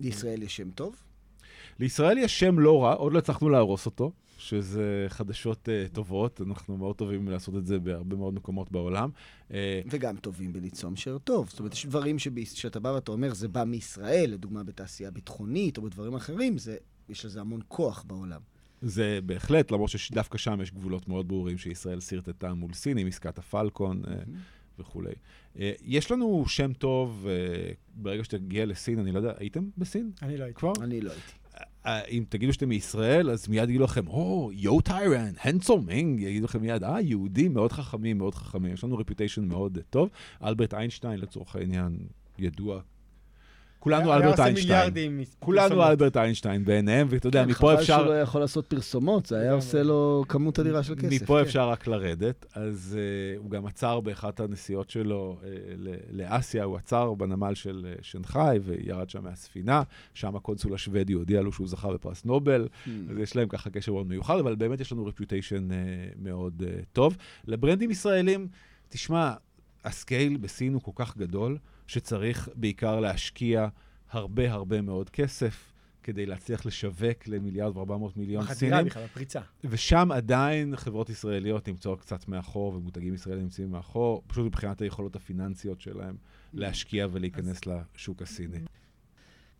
[0.00, 1.02] לישראל אה, יש שם טוב?
[1.78, 6.76] לישראל יש שם לא רע, עוד לא הצלחנו להרוס אותו, שזה חדשות uh, טובות, אנחנו
[6.76, 9.10] מאוד טובים לעשות את זה בהרבה מאוד מקומות בעולם.
[9.48, 9.52] Uh,
[9.90, 11.48] וגם טובים בליצור משאר טוב.
[11.48, 15.82] זאת אומרת, יש דברים שאתה בא ואתה אומר, זה בא מישראל, לדוגמה בתעשייה ביטחונית או
[15.82, 16.76] בדברים אחרים, זה,
[17.08, 18.40] יש לזה המון כוח בעולם.
[18.82, 23.38] זה בהחלט, למרות שדווקא שם יש גבולות מאוד ברורים שישראל סרטטה מול סין עם עסקת
[23.38, 24.08] הפלקון uh,
[24.78, 25.12] וכולי.
[25.54, 30.36] אה, יש לנו שם טוב, אה, ברגע שתגיע לסין, אני לא יודע, הייתם בסין אני
[30.36, 30.58] לא הייתי.
[30.58, 30.72] כבר?
[30.80, 31.41] אני לא הייתי.
[31.86, 36.84] אה, אם תגידו שאתם מישראל, אז מיד יגידו לכם, או, 犹太人, 很聪明, יגידו לכם מיד,
[36.84, 38.72] אה, יהודים מאוד חכמים, מאוד חכמים.
[38.72, 40.08] יש לנו reputation מאוד טוב.
[40.44, 41.98] אלברט איינשטיין, לצורך העניין,
[42.38, 42.80] ידוע.
[43.82, 44.92] כולנו אלברט איינשטיין.
[45.38, 45.82] כולנו.
[45.82, 47.96] אלברט איינשטיין בעיניהם, ואתה יודע, כן, מפה חבל אפשר...
[47.98, 49.52] שהוא לא יכול לעשות פרסומות, זה היה.
[49.52, 51.22] עושה לו כמות אדירה של כסף.
[51.22, 51.40] מפה כן.
[51.46, 55.38] אפשר רק לרדת, אז אה, הוא גם עצר באחת הנסיעות שלו
[55.76, 59.82] ל- לאסיה, הוא עצר בנמל של אה, שנגחאי וירד שם מהספינה,
[60.14, 62.88] שם הקונסול השוודי הודיע לו שהוא זכה בפרס נובל, המ.
[63.10, 65.68] אז יש להם ככה קשר מאוד מיוחד, אבל באמת יש לנו reputation
[66.22, 66.62] מאוד
[66.92, 67.16] טוב.
[67.46, 68.48] לברנדים ישראלים,
[68.88, 69.32] תשמע,
[69.84, 73.68] ה scale בסין הוא כל כך גדול, שצריך בעיקר להשקיע
[74.10, 75.72] הרבה הרבה מאוד כסף.
[76.02, 78.86] כדי להצליח לשווק למיליארד וארבע מאות מיליון בחדירה סינים.
[78.86, 79.40] בכלל, בפריצה.
[79.64, 85.80] ושם עדיין חברות ישראליות נמצאות קצת מאחור, ומותגים ישראלים נמצאים מאחור, פשוט מבחינת היכולות הפיננסיות
[85.80, 86.16] שלהם
[86.54, 88.58] להשקיע ולהיכנס לשוק הסיני.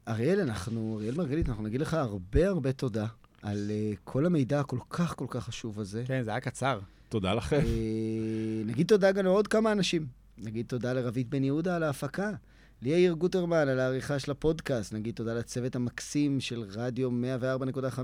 [0.09, 3.07] אריאל, אנחנו, אריאל מרגלית, אנחנו נגיד לך הרבה הרבה תודה
[3.43, 6.05] על uh, כל המידע הכל כך כל כך חשוב הזה.
[6.07, 6.81] כן, זה היה קצר.
[7.09, 7.57] תודה לכם.
[7.57, 10.07] אה, נגיד תודה גם לעוד כמה אנשים.
[10.39, 12.31] נגיד תודה לרבית בן יהודה על ההפקה,
[12.83, 17.99] ליאיר גוטרמן על העריכה של הפודקאסט, נגיד תודה לצוות המקסים של רדיו 104.5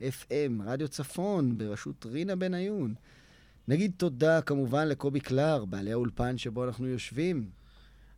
[0.00, 2.94] FM, רדיו צפון, בראשות רינה בניון.
[3.68, 7.48] נגיד תודה כמובן לקובי קלר, בעלי האולפן שבו אנחנו יושבים.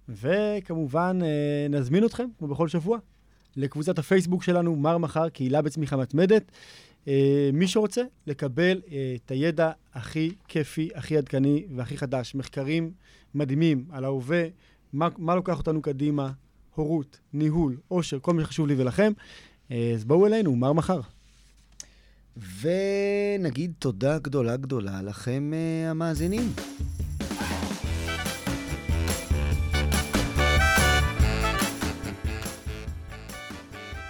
[0.09, 2.99] וכמובן, אה, נזמין אתכם, כמו בכל שבוע,
[3.57, 6.53] לקבוצת הפייסבוק שלנו, מר מחר, קהילה בצמיחה מתמדת.
[7.09, 12.91] אה, מי שרוצה לקבל אה, את הידע הכי כיפי, הכי עדכני והכי חדש, מחקרים
[13.35, 14.45] מדהימים על ההווה,
[14.93, 16.33] מה, מה לוקח אותנו קדימה,
[16.75, 19.13] הורות, ניהול, עושר, כל מה שחשוב לי ולכם,
[19.71, 21.01] אה, אז בואו אלינו, מר מחר.
[22.61, 25.53] ונגיד תודה גדולה גדולה לכם,
[25.91, 26.53] המאזינים.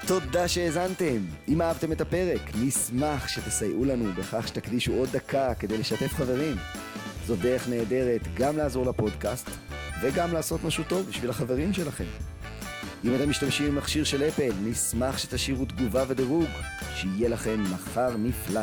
[0.09, 1.19] תודה שהאזנתם.
[1.49, 6.57] אם אהבתם את הפרק, נשמח שתסייעו לנו בכך שתקדישו עוד דקה כדי לשתף חברים.
[7.27, 9.51] זו דרך נהדרת גם לעזור לפודקאסט
[10.03, 12.05] וגם לעשות משהו טוב בשביל החברים שלכם.
[13.05, 16.49] אם אתם משתמשים במכשיר של אפל, נשמח שתשאירו תגובה ודירוג.
[16.95, 18.63] שיהיה לכם מחר נפלא.